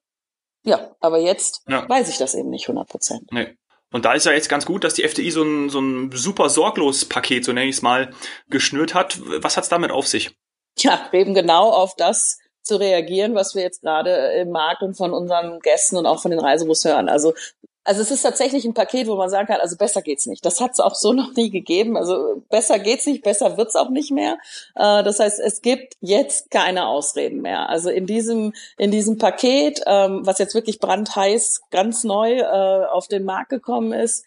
Ja, 0.64 0.96
aber 1.00 1.20
jetzt 1.20 1.64
ja. 1.68 1.88
weiß 1.88 2.10
ich 2.10 2.18
das 2.18 2.36
eben 2.36 2.50
nicht 2.50 2.68
100 2.68 2.88
Prozent. 2.88 3.32
Nee. 3.32 3.56
Und 3.92 4.04
da 4.04 4.14
ist 4.14 4.26
ja 4.26 4.34
jetzt 4.34 4.50
ganz 4.50 4.66
gut, 4.66 4.84
dass 4.84 4.96
die 4.96 5.04
FDI 5.04 5.32
so 5.32 5.44
ein, 5.44 5.70
so 5.70 5.80
ein 5.80 6.12
super 6.12 6.50
sorglos 6.50 7.06
Paket, 7.06 7.46
so 7.46 7.54
nenne 7.54 7.70
ich 7.70 7.78
es 7.78 7.82
mal, 7.82 8.12
geschnürt 8.50 8.94
hat. 8.94 9.20
Was 9.42 9.58
hat's 9.58 9.70
damit 9.70 9.92
auf 9.92 10.08
sich? 10.08 10.36
Ja, 10.78 11.10
eben 11.12 11.34
genau 11.34 11.72
auf 11.72 11.96
das 11.96 12.40
zu 12.62 12.78
reagieren, 12.78 13.36
was 13.36 13.56
wir 13.56 13.62
jetzt 13.62 13.82
gerade 13.82 14.34
im 14.34 14.50
Markt 14.50 14.82
und 14.82 14.96
von 14.96 15.14
unseren 15.14 15.60
Gästen 15.60 15.98
und 15.98 16.06
auch 16.06 16.22
von 16.22 16.32
den 16.32 16.40
Reisebus 16.40 16.84
hören. 16.84 17.10
Also 17.10 17.34
also 17.88 18.02
es 18.02 18.10
ist 18.10 18.24
tatsächlich 18.24 18.66
ein 18.66 18.74
Paket, 18.74 19.08
wo 19.08 19.16
man 19.16 19.30
sagen 19.30 19.48
kann, 19.48 19.62
also 19.62 19.78
besser 19.78 20.02
geht's 20.02 20.26
nicht. 20.26 20.44
Das 20.44 20.60
hat 20.60 20.72
es 20.72 20.80
auch 20.80 20.96
so 20.96 21.14
noch 21.14 21.34
nie 21.36 21.52
gegeben. 21.52 21.96
Also 21.96 22.42
besser 22.50 22.80
geht's 22.80 23.06
nicht, 23.06 23.24
besser 23.24 23.58
wird's 23.58 23.76
auch 23.76 23.90
nicht 23.90 24.12
mehr. 24.12 24.38
Äh, 24.76 25.04
das 25.04 25.20
heißt, 25.20 25.40
es 25.40 25.62
gibt 25.62 25.96
jetzt 26.02 26.52
keine 26.52 26.88
Ausreden 26.88 27.42
mehr. 27.42 27.70
Also 27.70 27.90
in 27.90 28.08
diesem 28.08 28.54
in 28.78 28.92
diesem 28.92 29.18
Paket, 29.18 29.82
ähm, 29.86 30.26
was 30.26 30.40
jetzt 30.40 30.56
wirklich 30.56 30.80
brandheiß, 30.80 31.62
ganz 31.70 32.04
neu 32.04 32.40
äh, 32.40 32.86
auf 32.88 33.08
den 33.08 33.24
Markt 33.24 33.50
gekommen 33.50 33.94
ist, 33.94 34.26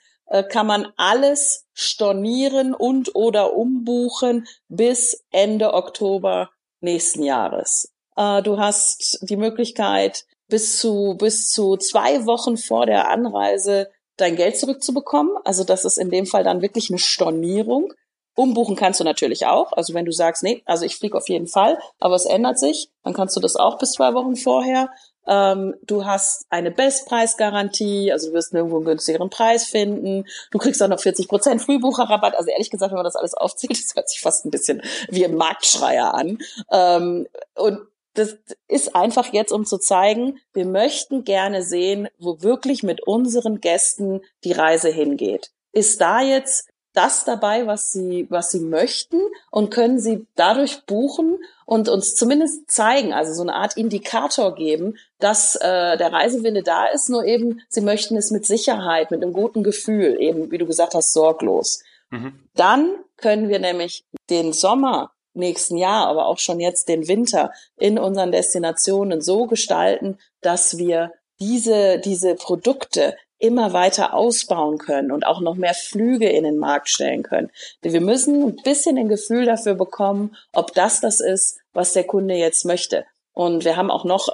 kann 0.50 0.66
man 0.66 0.92
alles 0.96 1.66
stornieren 1.72 2.74
und 2.74 3.14
oder 3.14 3.54
umbuchen 3.54 4.46
bis 4.68 5.24
Ende 5.30 5.74
Oktober 5.74 6.50
nächsten 6.80 7.22
Jahres. 7.22 7.92
Du 8.16 8.58
hast 8.58 9.18
die 9.22 9.36
Möglichkeit, 9.36 10.26
bis 10.48 10.78
zu, 10.78 11.14
bis 11.18 11.50
zu 11.50 11.76
zwei 11.76 12.26
Wochen 12.26 12.56
vor 12.56 12.86
der 12.86 13.10
Anreise 13.10 13.90
dein 14.16 14.34
Geld 14.36 14.58
zurückzubekommen. 14.58 15.36
Also 15.44 15.62
das 15.64 15.84
ist 15.84 15.98
in 15.98 16.10
dem 16.10 16.26
Fall 16.26 16.42
dann 16.42 16.62
wirklich 16.62 16.90
eine 16.90 16.98
Stornierung. 16.98 17.92
Umbuchen 18.34 18.76
kannst 18.76 19.00
du 19.00 19.04
natürlich 19.04 19.46
auch. 19.46 19.72
Also 19.72 19.94
wenn 19.94 20.04
du 20.04 20.12
sagst, 20.12 20.42
nee, 20.42 20.62
also 20.64 20.84
ich 20.84 20.96
fliege 20.96 21.16
auf 21.16 21.28
jeden 21.28 21.46
Fall, 21.46 21.78
aber 21.98 22.14
es 22.14 22.24
ändert 22.24 22.58
sich, 22.58 22.90
dann 23.02 23.14
kannst 23.14 23.36
du 23.36 23.40
das 23.40 23.56
auch 23.56 23.78
bis 23.78 23.92
zwei 23.92 24.14
Wochen 24.14 24.36
vorher. 24.36 24.90
Ähm, 25.28 25.74
du 25.82 26.06
hast 26.06 26.46
eine 26.48 26.70
Bestpreisgarantie, 26.70 28.10
also 28.12 28.28
du 28.28 28.34
wirst 28.34 28.54
nirgendwo 28.54 28.76
einen 28.76 28.86
günstigeren 28.86 29.30
Preis 29.30 29.64
finden. 29.64 30.24
Du 30.50 30.58
kriegst 30.58 30.82
auch 30.82 30.88
noch 30.88 31.00
40 31.00 31.28
Prozent 31.28 31.62
Frühbucherrabatt. 31.62 32.34
Also 32.34 32.50
ehrlich 32.50 32.70
gesagt, 32.70 32.90
wenn 32.92 32.96
man 32.96 33.04
das 33.04 33.16
alles 33.16 33.34
aufzieht, 33.34 33.70
das 33.84 33.94
hört 33.94 34.08
sich 34.08 34.20
fast 34.20 34.46
ein 34.46 34.50
bisschen 34.50 34.82
wie 35.08 35.24
ein 35.24 35.34
Marktschreier 35.34 36.14
an. 36.14 36.38
Ähm, 36.72 37.28
und 37.54 37.80
das 38.14 38.36
ist 38.66 38.96
einfach 38.96 39.32
jetzt, 39.32 39.52
um 39.52 39.64
zu 39.64 39.78
zeigen, 39.78 40.40
wir 40.52 40.66
möchten 40.66 41.24
gerne 41.24 41.62
sehen, 41.62 42.08
wo 42.18 42.42
wirklich 42.42 42.82
mit 42.82 43.06
unseren 43.06 43.60
Gästen 43.60 44.22
die 44.42 44.52
Reise 44.52 44.88
hingeht. 44.88 45.52
Ist 45.72 46.00
da 46.00 46.20
jetzt 46.20 46.68
das 46.98 47.24
dabei, 47.24 47.68
was 47.68 47.92
sie, 47.92 48.26
was 48.28 48.50
sie 48.50 48.58
möchten 48.58 49.20
und 49.52 49.70
können 49.70 50.00
sie 50.00 50.26
dadurch 50.34 50.84
buchen 50.84 51.38
und 51.64 51.88
uns 51.88 52.16
zumindest 52.16 52.68
zeigen, 52.68 53.12
also 53.12 53.32
so 53.32 53.42
eine 53.42 53.54
Art 53.54 53.76
Indikator 53.76 54.56
geben, 54.56 54.98
dass 55.20 55.54
äh, 55.54 55.96
der 55.96 56.12
Reisewille 56.12 56.64
da 56.64 56.86
ist, 56.86 57.08
nur 57.08 57.24
eben, 57.24 57.60
sie 57.68 57.82
möchten 57.82 58.16
es 58.16 58.32
mit 58.32 58.46
Sicherheit, 58.46 59.12
mit 59.12 59.22
einem 59.22 59.32
guten 59.32 59.62
Gefühl, 59.62 60.16
eben, 60.20 60.50
wie 60.50 60.58
du 60.58 60.66
gesagt 60.66 60.94
hast, 60.94 61.12
sorglos. 61.12 61.84
Mhm. 62.10 62.40
Dann 62.56 62.96
können 63.16 63.48
wir 63.48 63.60
nämlich 63.60 64.04
den 64.28 64.52
Sommer 64.52 65.12
nächsten 65.34 65.76
Jahr, 65.76 66.08
aber 66.08 66.26
auch 66.26 66.38
schon 66.38 66.58
jetzt 66.58 66.88
den 66.88 67.06
Winter 67.06 67.52
in 67.76 68.00
unseren 68.00 68.32
Destinationen 68.32 69.20
so 69.20 69.46
gestalten, 69.46 70.18
dass 70.40 70.78
wir 70.78 71.12
diese, 71.38 72.00
diese 72.00 72.34
Produkte 72.34 73.14
immer 73.38 73.72
weiter 73.72 74.14
ausbauen 74.14 74.78
können 74.78 75.12
und 75.12 75.26
auch 75.26 75.40
noch 75.40 75.54
mehr 75.54 75.74
Flüge 75.74 76.28
in 76.28 76.44
den 76.44 76.58
Markt 76.58 76.88
stellen 76.88 77.22
können. 77.22 77.50
Wir 77.82 78.00
müssen 78.00 78.42
ein 78.42 78.56
bisschen 78.56 78.98
ein 78.98 79.08
Gefühl 79.08 79.46
dafür 79.46 79.74
bekommen, 79.74 80.36
ob 80.52 80.74
das 80.74 81.00
das 81.00 81.20
ist, 81.20 81.58
was 81.72 81.92
der 81.92 82.04
Kunde 82.04 82.34
jetzt 82.34 82.64
möchte. 82.64 83.04
Und 83.32 83.64
wir 83.64 83.76
haben 83.76 83.90
auch 83.90 84.04
noch, 84.04 84.28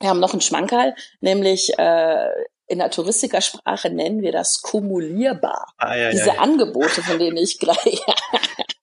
wir 0.00 0.08
haben 0.08 0.20
noch 0.20 0.32
einen 0.32 0.40
Schmankerl, 0.40 0.94
nämlich 1.20 1.78
äh, 1.78 2.28
in 2.66 2.78
der 2.78 2.90
Touristikersprache 2.90 3.90
nennen 3.90 4.22
wir 4.22 4.32
das 4.32 4.62
kumulierbar. 4.62 5.74
Ah, 5.76 5.94
ja, 5.94 6.10
Diese 6.10 6.28
ja. 6.28 6.38
Angebote, 6.38 7.02
von 7.02 7.18
denen 7.18 7.36
ich 7.36 7.58
gleich 7.58 8.02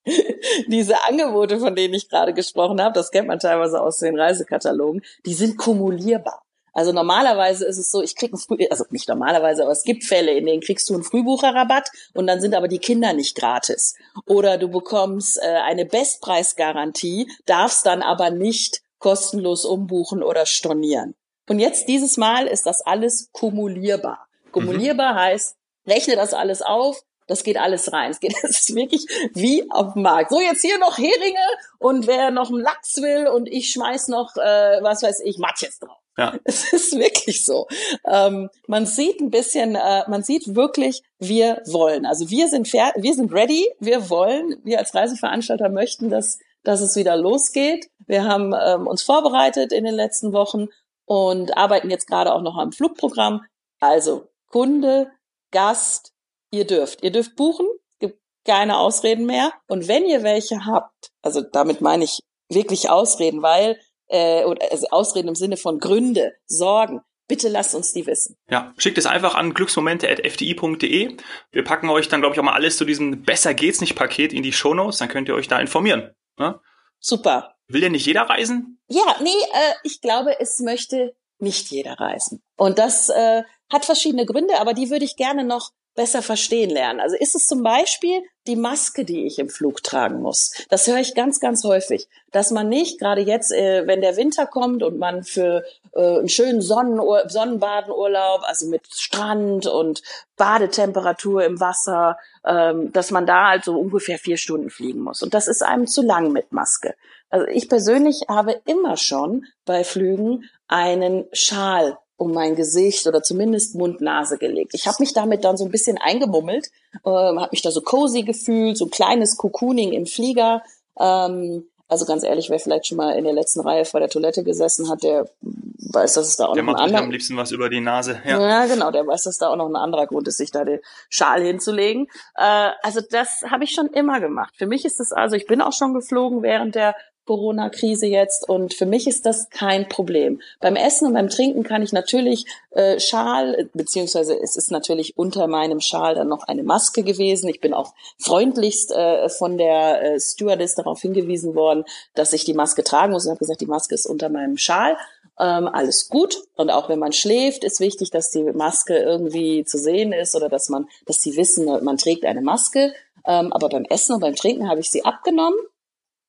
diese 0.68 1.02
Angebote, 1.04 1.58
von 1.58 1.74
denen 1.74 1.94
ich 1.94 2.08
gerade 2.08 2.32
gesprochen 2.32 2.80
habe, 2.80 2.94
das 2.94 3.10
kennt 3.10 3.28
man 3.28 3.38
teilweise 3.38 3.80
aus 3.80 3.98
den 3.98 4.18
Reisekatalogen, 4.18 5.02
die 5.26 5.34
sind 5.34 5.56
kumulierbar. 5.56 6.42
Also 6.72 6.92
normalerweise 6.92 7.66
ist 7.66 7.78
es 7.78 7.90
so, 7.90 8.02
ich 8.02 8.16
krieg 8.16 8.32
ein 8.32 8.38
Früh, 8.38 8.66
also 8.70 8.84
nicht 8.90 9.08
normalerweise, 9.08 9.62
aber 9.62 9.72
es 9.72 9.82
gibt 9.82 10.04
Fälle, 10.04 10.32
in 10.32 10.46
denen 10.46 10.60
kriegst 10.60 10.88
du 10.88 10.94
einen 10.94 11.02
Frühbucherrabatt 11.02 11.90
und 12.14 12.26
dann 12.26 12.40
sind 12.40 12.54
aber 12.54 12.68
die 12.68 12.78
Kinder 12.78 13.12
nicht 13.12 13.36
gratis. 13.36 13.94
Oder 14.26 14.58
du 14.58 14.68
bekommst 14.68 15.38
äh, 15.42 15.46
eine 15.46 15.84
Bestpreisgarantie, 15.84 17.30
darfst 17.46 17.86
dann 17.86 18.02
aber 18.02 18.30
nicht 18.30 18.82
kostenlos 18.98 19.64
umbuchen 19.64 20.22
oder 20.22 20.46
stornieren. 20.46 21.14
Und 21.48 21.58
jetzt 21.58 21.88
dieses 21.88 22.16
Mal 22.16 22.46
ist 22.46 22.66
das 22.66 22.80
alles 22.82 23.30
kumulierbar. 23.32 24.28
Kumulierbar 24.52 25.14
mhm. 25.14 25.18
heißt, 25.18 25.56
rechne 25.86 26.14
das 26.14 26.34
alles 26.34 26.62
auf, 26.62 27.02
das 27.26 27.44
geht 27.44 27.56
alles 27.56 27.92
rein. 27.92 28.10
Es 28.10 28.20
geht, 28.20 28.34
das 28.42 28.50
ist 28.50 28.74
wirklich 28.74 29.06
wie 29.34 29.64
auf 29.70 29.94
dem 29.94 30.02
Markt. 30.02 30.30
So, 30.30 30.40
jetzt 30.40 30.62
hier 30.62 30.78
noch 30.78 30.98
Heringe 30.98 31.46
und 31.78 32.06
wer 32.06 32.30
noch 32.30 32.50
einen 32.50 32.60
Lachs 32.60 32.96
will 32.96 33.28
und 33.28 33.48
ich 33.48 33.70
schmeiß 33.70 34.08
noch, 34.08 34.36
äh, 34.36 34.82
was 34.82 35.02
weiß 35.02 35.20
ich, 35.24 35.38
Matjes 35.38 35.78
drauf. 35.78 35.99
Ja. 36.16 36.34
Es 36.44 36.72
ist 36.72 36.98
wirklich 36.98 37.44
so. 37.44 37.66
Ähm, 38.06 38.50
man 38.66 38.86
sieht 38.86 39.20
ein 39.20 39.30
bisschen, 39.30 39.74
äh, 39.74 40.08
man 40.08 40.22
sieht 40.22 40.54
wirklich, 40.54 41.02
wir 41.18 41.62
wollen. 41.66 42.06
Also 42.06 42.30
wir 42.30 42.48
sind 42.48 42.68
fair, 42.68 42.92
wir 42.96 43.14
sind 43.14 43.32
ready, 43.32 43.70
wir 43.78 44.10
wollen, 44.10 44.56
wir 44.64 44.78
als 44.78 44.94
Reiseveranstalter 44.94 45.68
möchten, 45.68 46.10
dass, 46.10 46.38
dass 46.62 46.80
es 46.80 46.96
wieder 46.96 47.16
losgeht. 47.16 47.90
Wir 48.06 48.24
haben 48.24 48.52
ähm, 48.52 48.86
uns 48.86 49.02
vorbereitet 49.02 49.72
in 49.72 49.84
den 49.84 49.94
letzten 49.94 50.32
Wochen 50.32 50.68
und 51.06 51.56
arbeiten 51.56 51.90
jetzt 51.90 52.06
gerade 52.06 52.32
auch 52.32 52.42
noch 52.42 52.56
am 52.56 52.72
Flugprogramm. 52.72 53.44
Also 53.80 54.28
Kunde, 54.48 55.10
Gast, 55.50 56.12
ihr 56.50 56.66
dürft. 56.66 57.02
Ihr 57.02 57.12
dürft 57.12 57.36
buchen, 57.36 57.66
gibt 57.98 58.20
keine 58.44 58.78
Ausreden 58.78 59.26
mehr. 59.26 59.52
Und 59.68 59.88
wenn 59.88 60.04
ihr 60.04 60.22
welche 60.22 60.66
habt, 60.66 61.10
also 61.22 61.40
damit 61.40 61.80
meine 61.80 62.04
ich 62.04 62.20
wirklich 62.48 62.90
Ausreden, 62.90 63.42
weil, 63.42 63.80
äh, 64.10 64.44
oder 64.44 64.70
also 64.70 64.86
Ausreden 64.90 65.28
im 65.28 65.34
Sinne 65.34 65.56
von 65.56 65.78
Gründe, 65.78 66.32
Sorgen, 66.46 67.00
bitte 67.28 67.48
lasst 67.48 67.74
uns 67.74 67.92
die 67.92 68.06
wissen. 68.06 68.36
Ja, 68.50 68.74
schickt 68.76 68.98
es 68.98 69.06
einfach 69.06 69.34
an 69.36 69.54
glücksmomente.fdi.de. 69.54 71.16
Wir 71.52 71.64
packen 71.64 71.88
euch 71.88 72.08
dann, 72.08 72.20
glaube 72.20 72.34
ich, 72.34 72.40
auch 72.40 72.44
mal 72.44 72.54
alles 72.54 72.76
zu 72.76 72.84
diesem 72.84 73.22
Besser 73.22 73.54
geht's 73.54 73.80
nicht 73.80 73.94
Paket 73.94 74.32
in 74.32 74.42
die 74.42 74.52
Shownotes, 74.52 74.98
dann 74.98 75.08
könnt 75.08 75.28
ihr 75.28 75.34
euch 75.34 75.48
da 75.48 75.58
informieren. 75.58 76.10
Ne? 76.38 76.60
Super. 76.98 77.54
Will 77.68 77.80
denn 77.80 77.92
nicht 77.92 78.06
jeder 78.06 78.22
reisen? 78.22 78.80
Ja, 78.88 79.16
nee, 79.22 79.28
äh, 79.28 79.74
ich 79.84 80.00
glaube, 80.00 80.40
es 80.40 80.58
möchte 80.58 81.14
nicht 81.38 81.70
jeder 81.70 81.94
reisen. 81.94 82.42
Und 82.56 82.78
das 82.78 83.08
äh, 83.08 83.42
hat 83.70 83.84
verschiedene 83.84 84.26
Gründe, 84.26 84.60
aber 84.60 84.74
die 84.74 84.90
würde 84.90 85.04
ich 85.04 85.16
gerne 85.16 85.44
noch 85.44 85.70
besser 85.94 86.22
verstehen 86.22 86.70
lernen. 86.70 87.00
Also 87.00 87.16
ist 87.16 87.34
es 87.34 87.46
zum 87.46 87.62
Beispiel 87.62 88.22
die 88.46 88.56
Maske, 88.56 89.04
die 89.04 89.26
ich 89.26 89.38
im 89.38 89.48
Flug 89.48 89.82
tragen 89.82 90.22
muss. 90.22 90.52
Das 90.68 90.86
höre 90.86 90.98
ich 90.98 91.14
ganz, 91.14 91.40
ganz 91.40 91.64
häufig, 91.64 92.08
dass 92.30 92.50
man 92.50 92.68
nicht, 92.68 92.98
gerade 92.98 93.20
jetzt, 93.20 93.52
äh, 93.52 93.86
wenn 93.86 94.00
der 94.00 94.16
Winter 94.16 94.46
kommt 94.46 94.82
und 94.82 94.98
man 94.98 95.24
für 95.24 95.64
äh, 95.92 96.18
einen 96.18 96.28
schönen 96.28 96.62
Sonnen 96.62 97.00
Sonnenbadenurlaub, 97.28 98.42
also 98.44 98.66
mit 98.66 98.86
Strand 98.92 99.66
und 99.66 100.02
Badetemperatur 100.36 101.44
im 101.44 101.60
Wasser, 101.60 102.16
ähm, 102.46 102.92
dass 102.92 103.10
man 103.10 103.26
da 103.26 103.48
also 103.48 103.78
ungefähr 103.78 104.18
vier 104.18 104.36
Stunden 104.36 104.70
fliegen 104.70 105.00
muss. 105.00 105.22
Und 105.22 105.34
das 105.34 105.48
ist 105.48 105.62
einem 105.62 105.86
zu 105.86 106.02
lang 106.02 106.32
mit 106.32 106.52
Maske. 106.52 106.94
Also 107.28 107.46
ich 107.46 107.68
persönlich 107.68 108.22
habe 108.28 108.60
immer 108.64 108.96
schon 108.96 109.46
bei 109.64 109.84
Flügen 109.84 110.48
einen 110.66 111.26
Schal 111.32 111.98
um 112.20 112.32
mein 112.32 112.54
Gesicht 112.54 113.06
oder 113.06 113.22
zumindest 113.22 113.74
Mund-Nase 113.76 114.36
gelegt. 114.36 114.74
Ich 114.74 114.86
habe 114.86 114.98
mich 115.00 115.14
damit 115.14 115.42
dann 115.42 115.56
so 115.56 115.64
ein 115.64 115.70
bisschen 115.70 115.96
eingemummelt, 115.96 116.66
äh, 117.02 117.08
habe 117.08 117.48
mich 117.50 117.62
da 117.62 117.70
so 117.70 117.80
cozy 117.80 118.24
gefühlt, 118.24 118.76
so 118.76 118.86
kleines 118.88 119.38
Cocooning 119.38 119.92
im 119.92 120.04
Flieger. 120.04 120.62
Ähm, 120.98 121.64
also 121.88 122.04
ganz 122.04 122.22
ehrlich, 122.22 122.50
wer 122.50 122.60
vielleicht 122.60 122.86
schon 122.86 122.98
mal 122.98 123.12
in 123.12 123.24
der 123.24 123.32
letzten 123.32 123.60
Reihe 123.60 123.86
vor 123.86 124.00
der 124.00 124.10
Toilette 124.10 124.44
gesessen 124.44 124.90
hat, 124.90 125.02
der 125.02 125.30
weiß, 125.40 126.12
dass 126.12 126.28
es 126.28 126.36
da 126.36 126.46
auch 126.46 126.52
der 126.52 126.62
noch 126.62 126.74
macht 126.74 126.82
ein 126.82 126.88
anderer... 126.88 127.04
am 127.04 127.10
liebsten 127.10 127.38
was 127.38 127.52
über 127.52 127.70
die 127.70 127.80
Nase. 127.80 128.20
Ja. 128.26 128.38
ja, 128.38 128.66
genau, 128.66 128.90
der 128.90 129.06
weiß, 129.06 129.22
dass 129.22 129.38
da 129.38 129.48
auch 129.48 129.56
noch 129.56 129.68
ein 129.70 129.76
anderer 129.76 130.06
Grund 130.06 130.28
ist, 130.28 130.36
sich 130.36 130.50
da 130.50 130.64
den 130.64 130.80
Schal 131.08 131.42
hinzulegen. 131.42 132.06
Äh, 132.36 132.70
also 132.82 133.00
das 133.00 133.44
habe 133.50 133.64
ich 133.64 133.70
schon 133.70 133.86
immer 133.86 134.20
gemacht. 134.20 134.52
Für 134.58 134.66
mich 134.66 134.84
ist 134.84 135.00
es 135.00 135.10
also, 135.10 135.36
ich 135.36 135.46
bin 135.46 135.62
auch 135.62 135.72
schon 135.72 135.94
geflogen 135.94 136.42
während 136.42 136.74
der 136.74 136.94
Corona-Krise 137.30 138.06
jetzt 138.06 138.48
und 138.48 138.74
für 138.74 138.86
mich 138.86 139.06
ist 139.06 139.24
das 139.24 139.50
kein 139.50 139.88
Problem. 139.88 140.40
Beim 140.58 140.74
Essen 140.74 141.06
und 141.06 141.14
beim 141.14 141.28
Trinken 141.28 141.62
kann 141.62 141.80
ich 141.80 141.92
natürlich 141.92 142.44
äh, 142.72 142.98
Schal, 142.98 143.70
beziehungsweise 143.72 144.36
es 144.36 144.56
ist 144.56 144.72
natürlich 144.72 145.16
unter 145.16 145.46
meinem 145.46 145.78
Schal 145.78 146.16
dann 146.16 146.26
noch 146.26 146.48
eine 146.48 146.64
Maske 146.64 147.04
gewesen. 147.04 147.48
Ich 147.48 147.60
bin 147.60 147.72
auch 147.72 147.94
freundlichst 148.18 148.90
äh, 148.90 149.28
von 149.28 149.58
der 149.58 150.02
äh, 150.02 150.20
Stewardess 150.20 150.74
darauf 150.74 151.02
hingewiesen 151.02 151.54
worden, 151.54 151.84
dass 152.14 152.32
ich 152.32 152.44
die 152.44 152.52
Maske 152.52 152.82
tragen 152.82 153.12
muss 153.12 153.26
und 153.26 153.30
habe 153.30 153.38
gesagt, 153.38 153.60
die 153.60 153.66
Maske 153.66 153.94
ist 153.94 154.06
unter 154.06 154.28
meinem 154.28 154.56
Schal. 154.56 154.96
Ähm, 155.38 155.68
alles 155.68 156.08
gut. 156.08 156.36
Und 156.56 156.70
auch 156.70 156.88
wenn 156.88 156.98
man 156.98 157.12
schläft, 157.12 157.62
ist 157.62 157.78
wichtig, 157.78 158.10
dass 158.10 158.32
die 158.32 158.42
Maske 158.42 158.96
irgendwie 158.96 159.64
zu 159.64 159.78
sehen 159.78 160.12
ist 160.12 160.34
oder 160.34 160.48
dass 160.48 160.68
man, 160.68 160.88
dass 161.06 161.18
sie 161.18 161.36
wissen, 161.36 161.66
man 161.84 161.96
trägt 161.96 162.24
eine 162.24 162.42
Maske. 162.42 162.92
Ähm, 163.24 163.52
aber 163.52 163.68
beim 163.68 163.84
Essen 163.84 164.14
und 164.14 164.20
beim 164.20 164.34
Trinken 164.34 164.68
habe 164.68 164.80
ich 164.80 164.90
sie 164.90 165.04
abgenommen 165.04 165.58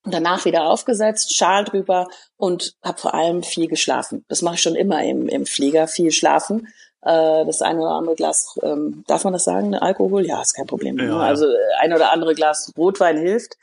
danach 0.03 0.45
wieder 0.45 0.65
aufgesetzt, 0.65 1.35
Schal 1.35 1.63
drüber 1.63 2.07
und 2.37 2.75
habe 2.83 2.97
vor 2.97 3.13
allem 3.13 3.43
viel 3.43 3.67
geschlafen. 3.67 4.25
Das 4.27 4.41
mache 4.41 4.55
ich 4.55 4.61
schon 4.61 4.75
immer 4.75 5.03
im, 5.03 5.27
im 5.27 5.45
Flieger, 5.45 5.87
viel 5.87 6.11
schlafen. 6.11 6.67
Äh, 7.01 7.45
das 7.45 7.61
eine 7.61 7.81
oder 7.81 7.91
andere 7.91 8.15
Glas, 8.15 8.57
ähm, 8.63 9.03
darf 9.07 9.23
man 9.23 9.33
das 9.33 9.43
sagen, 9.43 9.75
Alkohol? 9.75 10.25
Ja, 10.25 10.41
ist 10.41 10.53
kein 10.53 10.67
Problem. 10.67 10.97
Ja, 10.97 11.05
ne? 11.05 11.19
Also 11.19 11.45
äh, 11.45 11.57
ein 11.79 11.93
oder 11.93 12.11
andere 12.11 12.35
Glas 12.35 12.71
Rotwein 12.77 13.17
hilft. 13.17 13.57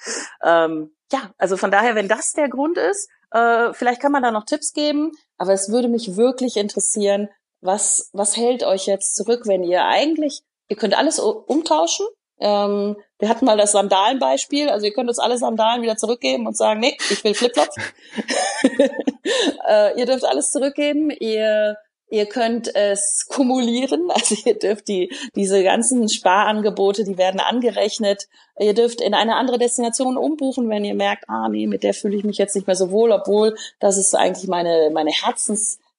Ähm, 0.44 0.92
ja, 1.12 1.30
also 1.38 1.56
von 1.56 1.70
daher, 1.70 1.94
wenn 1.94 2.08
das 2.08 2.32
der 2.32 2.48
Grund 2.48 2.78
ist, 2.78 3.08
äh, 3.30 3.72
vielleicht 3.72 4.00
kann 4.00 4.12
man 4.12 4.22
da 4.22 4.30
noch 4.30 4.44
Tipps 4.44 4.72
geben, 4.72 5.12
aber 5.36 5.52
es 5.52 5.70
würde 5.70 5.88
mich 5.88 6.16
wirklich 6.16 6.56
interessieren, 6.56 7.28
was, 7.60 8.10
was 8.12 8.36
hält 8.36 8.62
euch 8.62 8.86
jetzt 8.86 9.16
zurück, 9.16 9.42
wenn 9.46 9.64
ihr 9.64 9.84
eigentlich, 9.84 10.42
ihr 10.68 10.76
könnt 10.76 10.96
alles 10.96 11.18
umtauschen, 11.18 12.06
ähm, 12.40 12.96
wir 13.18 13.29
hatten 13.29 13.44
mal 13.44 13.57
das 13.57 13.72
Sandalenbeispiel, 13.72 14.68
also 14.68 14.87
ihr 14.87 14.92
könnt 14.92 15.09
uns 15.09 15.18
alle 15.18 15.38
Sandalen 15.38 15.83
wieder 15.83 15.96
zurückgeben 15.96 16.46
und 16.46 16.57
sagen, 16.57 16.81
nee, 16.81 16.96
ich 17.11 17.22
will 17.24 17.35
Flipflops. 17.35 17.77
äh, 19.68 19.98
ihr 19.98 20.07
dürft 20.07 20.24
alles 20.24 20.51
zurückgeben, 20.51 21.11
ihr 21.11 21.77
Ihr 22.11 22.24
könnt 22.24 22.74
es 22.74 23.27
kumulieren, 23.29 24.11
also 24.14 24.35
ihr 24.44 24.59
dürft 24.59 24.88
die, 24.88 25.12
diese 25.35 25.62
ganzen 25.62 26.09
Sparangebote, 26.09 27.05
die 27.05 27.18
werden 27.18 27.40
angerechnet. 27.40 28.29
Ihr 28.59 28.74
dürft 28.74 29.01
in 29.01 29.14
eine 29.14 29.37
andere 29.37 29.59
Destination 29.59 30.16
umbuchen, 30.16 30.68
wenn 30.70 30.85
ihr 30.85 30.94
merkt, 30.94 31.24
ah 31.29 31.48
nee, 31.48 31.66
mit 31.66 31.83
der 31.83 31.94
fühle 31.94 32.16
ich 32.16 32.24
mich 32.24 32.38
jetzt 32.38 32.57
nicht 32.57 32.66
mehr 32.66 32.77
so 32.77 32.90
wohl, 32.90 33.12
obwohl 33.12 33.57
das 33.79 33.98
ist 33.98 34.14
eigentlich 34.14 34.48
meine, 34.48 34.90
meine 34.92 35.11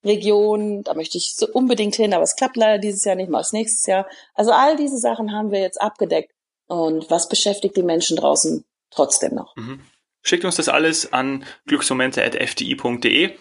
Herzensregion, 0.02 0.82
da 0.82 0.94
möchte 0.94 1.18
ich 1.18 1.34
so 1.36 1.46
unbedingt 1.46 1.94
hin, 1.94 2.14
aber 2.14 2.22
es 2.22 2.36
klappt 2.36 2.56
leider 2.56 2.78
dieses 2.78 3.04
Jahr 3.04 3.16
nicht, 3.16 3.30
mal 3.30 3.40
es 3.40 3.52
nächstes 3.52 3.86
Jahr. 3.86 4.06
Also 4.34 4.52
all 4.52 4.76
diese 4.76 4.98
Sachen 4.98 5.32
haben 5.32 5.50
wir 5.50 5.60
jetzt 5.60 5.80
abgedeckt. 5.80 6.32
Und 6.66 7.10
was 7.10 7.28
beschäftigt 7.28 7.76
die 7.76 7.82
Menschen 7.82 8.16
draußen 8.16 8.64
trotzdem 8.90 9.34
noch? 9.34 9.56
Mhm. 9.56 9.80
Schickt 10.22 10.44
uns 10.44 10.56
das 10.56 10.68
alles 10.68 11.12
an 11.12 11.44
glücksmomente.fdi.de. 11.66 13.36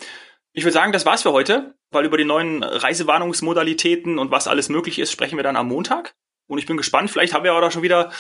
Ich 0.53 0.63
würde 0.63 0.73
sagen, 0.73 0.91
das 0.91 1.05
war's 1.05 1.23
für 1.23 1.33
heute, 1.33 1.75
weil 1.91 2.05
über 2.05 2.17
die 2.17 2.25
neuen 2.25 2.63
Reisewarnungsmodalitäten 2.63 4.17
und 4.17 4.31
was 4.31 4.47
alles 4.47 4.69
möglich 4.69 4.97
ist, 4.97 5.11
sprechen 5.11 5.37
wir 5.37 5.43
dann 5.43 5.57
am 5.57 5.67
Montag. 5.67 6.15
Und 6.47 6.57
ich 6.57 6.65
bin 6.65 6.77
gespannt, 6.77 7.11
vielleicht 7.11 7.33
haben 7.33 7.43
wir 7.43 7.53
auch 7.53 7.61
da 7.61 7.69
schon 7.69 7.83
wieder 7.83 8.11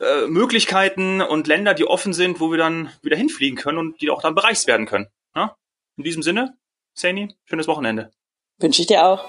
äh, 0.00 0.26
Möglichkeiten 0.26 1.20
und 1.20 1.46
Länder, 1.46 1.74
die 1.74 1.84
offen 1.84 2.14
sind, 2.14 2.40
wo 2.40 2.50
wir 2.50 2.56
dann 2.56 2.90
wieder 3.02 3.16
hinfliegen 3.16 3.58
können 3.58 3.76
und 3.76 4.00
die 4.00 4.08
auch 4.08 4.22
dann 4.22 4.34
bereist 4.34 4.66
werden 4.66 4.86
können. 4.86 5.08
Ja? 5.36 5.56
In 5.98 6.04
diesem 6.04 6.22
Sinne, 6.22 6.56
Sani, 6.94 7.34
schönes 7.44 7.68
Wochenende. 7.68 8.12
Wünsche 8.58 8.82
ich 8.82 8.86
dir 8.86 9.04
auch. 9.04 9.24